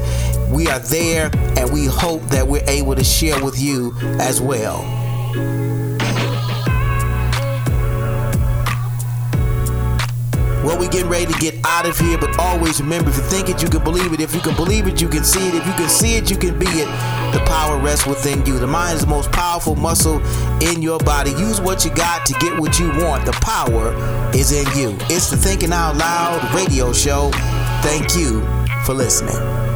[0.50, 4.84] we are there and we hope that we're able to share with you as well.
[10.68, 13.48] Well, we getting ready to get out of here, but always remember if you think
[13.48, 14.20] it, you can believe it.
[14.20, 15.56] If you can believe it, you can see it.
[15.56, 16.88] If you can see it, you can be it.
[17.32, 18.60] The power rests within you.
[18.60, 20.22] The mind is the most powerful muscle
[20.62, 21.32] in your body.
[21.32, 23.26] Use what you got to get what you want.
[23.26, 23.96] The power
[24.36, 24.98] is in you.
[25.04, 27.32] It's the Thinking Out Loud radio show.
[27.82, 28.42] Thank you
[28.84, 29.67] for listening.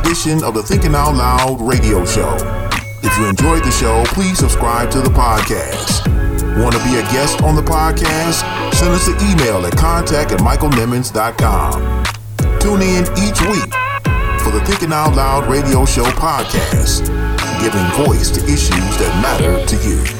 [0.00, 2.36] Edition of the Thinking Out Loud radio show.
[3.02, 6.06] If you enjoyed the show, please subscribe to the podcast.
[6.60, 8.42] Want to be a guest on the podcast?
[8.74, 11.72] Send us an email at contact at.
[12.60, 13.72] Tune in each week
[14.42, 17.06] for the Thinking Out Loud radio show podcast,
[17.60, 20.17] giving voice to issues that matter to you.